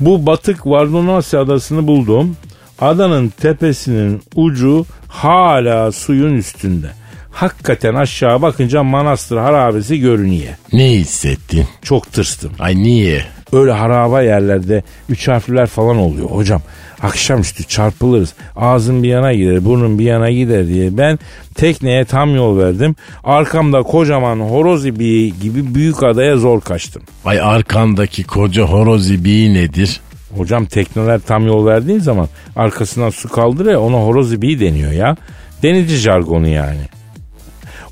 Bu 0.00 0.26
batık 0.26 0.66
Vardonasya 0.66 1.40
adasını 1.40 1.86
buldum. 1.86 2.36
Adanın 2.80 3.28
tepesinin 3.28 4.22
ucu 4.34 4.86
hala 5.08 5.92
suyun 5.92 6.36
üstünde. 6.36 6.90
Hakikaten 7.30 7.94
aşağı 7.94 8.42
bakınca 8.42 8.82
manastır 8.82 9.36
harabesi 9.36 10.00
görünüyor. 10.00 10.52
Ne 10.72 10.90
hissettin? 10.90 11.66
Çok 11.82 12.12
tırstım. 12.12 12.52
Ay 12.58 12.76
niye? 12.76 13.24
Öyle 13.52 13.72
haraba 13.72 14.22
yerlerde 14.22 14.82
üç 15.08 15.28
harfler 15.28 15.66
falan 15.66 15.96
oluyor 15.96 16.30
hocam. 16.30 16.62
Akşamüstü 17.02 17.64
çarpılırız. 17.64 18.34
Ağzın 18.56 19.02
bir 19.02 19.08
yana 19.08 19.32
gider, 19.32 19.64
burnun 19.64 19.98
bir 19.98 20.04
yana 20.04 20.30
gider 20.30 20.66
diye 20.66 20.96
ben 20.98 21.18
tekneye 21.54 22.04
tam 22.04 22.34
yol 22.34 22.58
verdim. 22.58 22.96
Arkamda 23.24 23.82
kocaman 23.82 24.40
horoz 24.40 24.86
ibiği 24.86 25.34
gibi 25.40 25.74
büyük 25.74 26.02
adaya 26.02 26.36
zor 26.36 26.60
kaçtım. 26.60 27.02
Ay 27.24 27.40
arkandaki 27.40 28.24
koca 28.24 28.62
horoz 28.62 29.10
ibiği 29.10 29.54
nedir? 29.54 30.00
Hocam 30.36 30.66
tekneler 30.66 31.20
tam 31.20 31.46
yol 31.46 31.66
verdiğin 31.66 31.98
zaman 31.98 32.28
arkasından 32.56 33.10
su 33.10 33.28
kaldırıyor 33.28 33.80
ona 33.80 33.96
horoz 33.96 34.32
ibiği 34.32 34.60
deniyor 34.60 34.92
ya. 34.92 35.16
Denizci 35.62 35.96
jargonu 35.96 36.48
yani. 36.48 36.99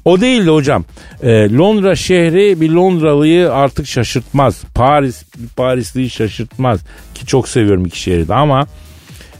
O 0.04 0.20
değil 0.20 0.46
de 0.46 0.50
hocam. 0.50 0.84
e, 1.22 1.52
Londra 1.56 1.96
şehri 1.96 2.60
bir 2.60 2.70
Londralıyı 2.70 3.52
artık 3.52 3.86
şaşırtmaz. 3.86 4.62
Paris 4.74 5.22
bir 5.38 5.48
Parisliyi 5.48 6.10
şaşırtmaz. 6.10 6.80
Ki 7.14 7.26
çok 7.26 7.48
seviyorum 7.48 7.86
iki 7.86 8.00
şehri 8.00 8.28
de 8.28 8.34
ama 8.34 8.66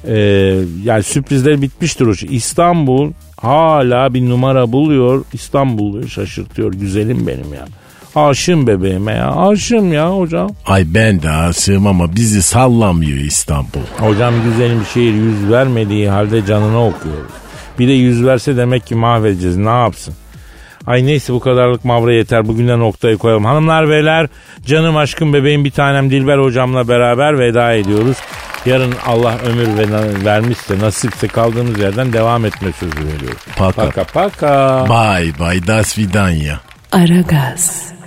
e, 0.06 0.16
yani 0.84 1.02
sürprizler 1.02 1.62
bitmiştir 1.62 2.06
hocam. 2.06 2.34
İstanbul 2.34 3.12
hala 3.40 4.14
bir 4.14 4.28
numara 4.28 4.72
buluyor. 4.72 5.24
İstanbul'u 5.32 6.08
şaşırtıyor. 6.08 6.72
Güzelim 6.72 7.26
benim 7.26 7.54
ya. 7.54 7.66
Aşığım 8.14 8.66
bebeğime 8.66 9.12
ya. 9.12 9.32
Aşığım 9.36 9.92
ya 9.92 10.16
hocam. 10.18 10.50
Ay 10.66 10.84
ben 10.94 11.22
de 11.22 11.30
aşığım 11.30 11.86
ama 11.86 12.14
bizi 12.16 12.42
sallamıyor 12.42 13.18
İstanbul. 13.18 13.80
Hocam 13.98 14.34
güzelim 14.44 14.82
şehir 14.94 15.14
yüz 15.14 15.50
vermediği 15.50 16.08
halde 16.08 16.46
canına 16.46 16.86
okuyoruz. 16.86 17.30
Bir 17.78 17.88
de 17.88 17.92
yüz 17.92 18.24
verse 18.24 18.56
demek 18.56 18.86
ki 18.86 18.94
mahvedeceğiz. 18.94 19.56
Ne 19.56 19.68
yapsın? 19.68 20.14
Ay 20.88 21.06
neyse 21.06 21.32
bu 21.32 21.40
kadarlık 21.40 21.84
mavra 21.84 22.12
yeter. 22.12 22.48
Bugünden 22.48 22.80
noktayı 22.80 23.18
koyalım. 23.18 23.44
Hanımlar 23.44 23.88
beyler 23.88 24.26
canım 24.66 24.96
aşkım 24.96 25.32
bebeğim 25.32 25.64
bir 25.64 25.70
tanem 25.70 26.10
Dilber 26.10 26.38
hocamla 26.38 26.88
beraber 26.88 27.38
veda 27.38 27.72
ediyoruz. 27.72 28.16
Yarın 28.66 28.94
Allah 29.06 29.34
ömür 29.46 29.78
ve 29.78 30.24
vermişse 30.24 30.78
nasipse 30.78 31.28
kaldığımız 31.28 31.78
yerden 31.80 32.12
devam 32.12 32.44
etme 32.44 32.72
sözü 32.72 32.96
veriyoruz. 32.96 33.42
Paka. 33.56 33.84
Paka 33.84 34.04
paka. 34.04 34.84
Bye 34.88 35.32
bye 35.38 35.66
das 35.66 35.98
vidanya. 35.98 36.60
Aragaz. 36.92 37.97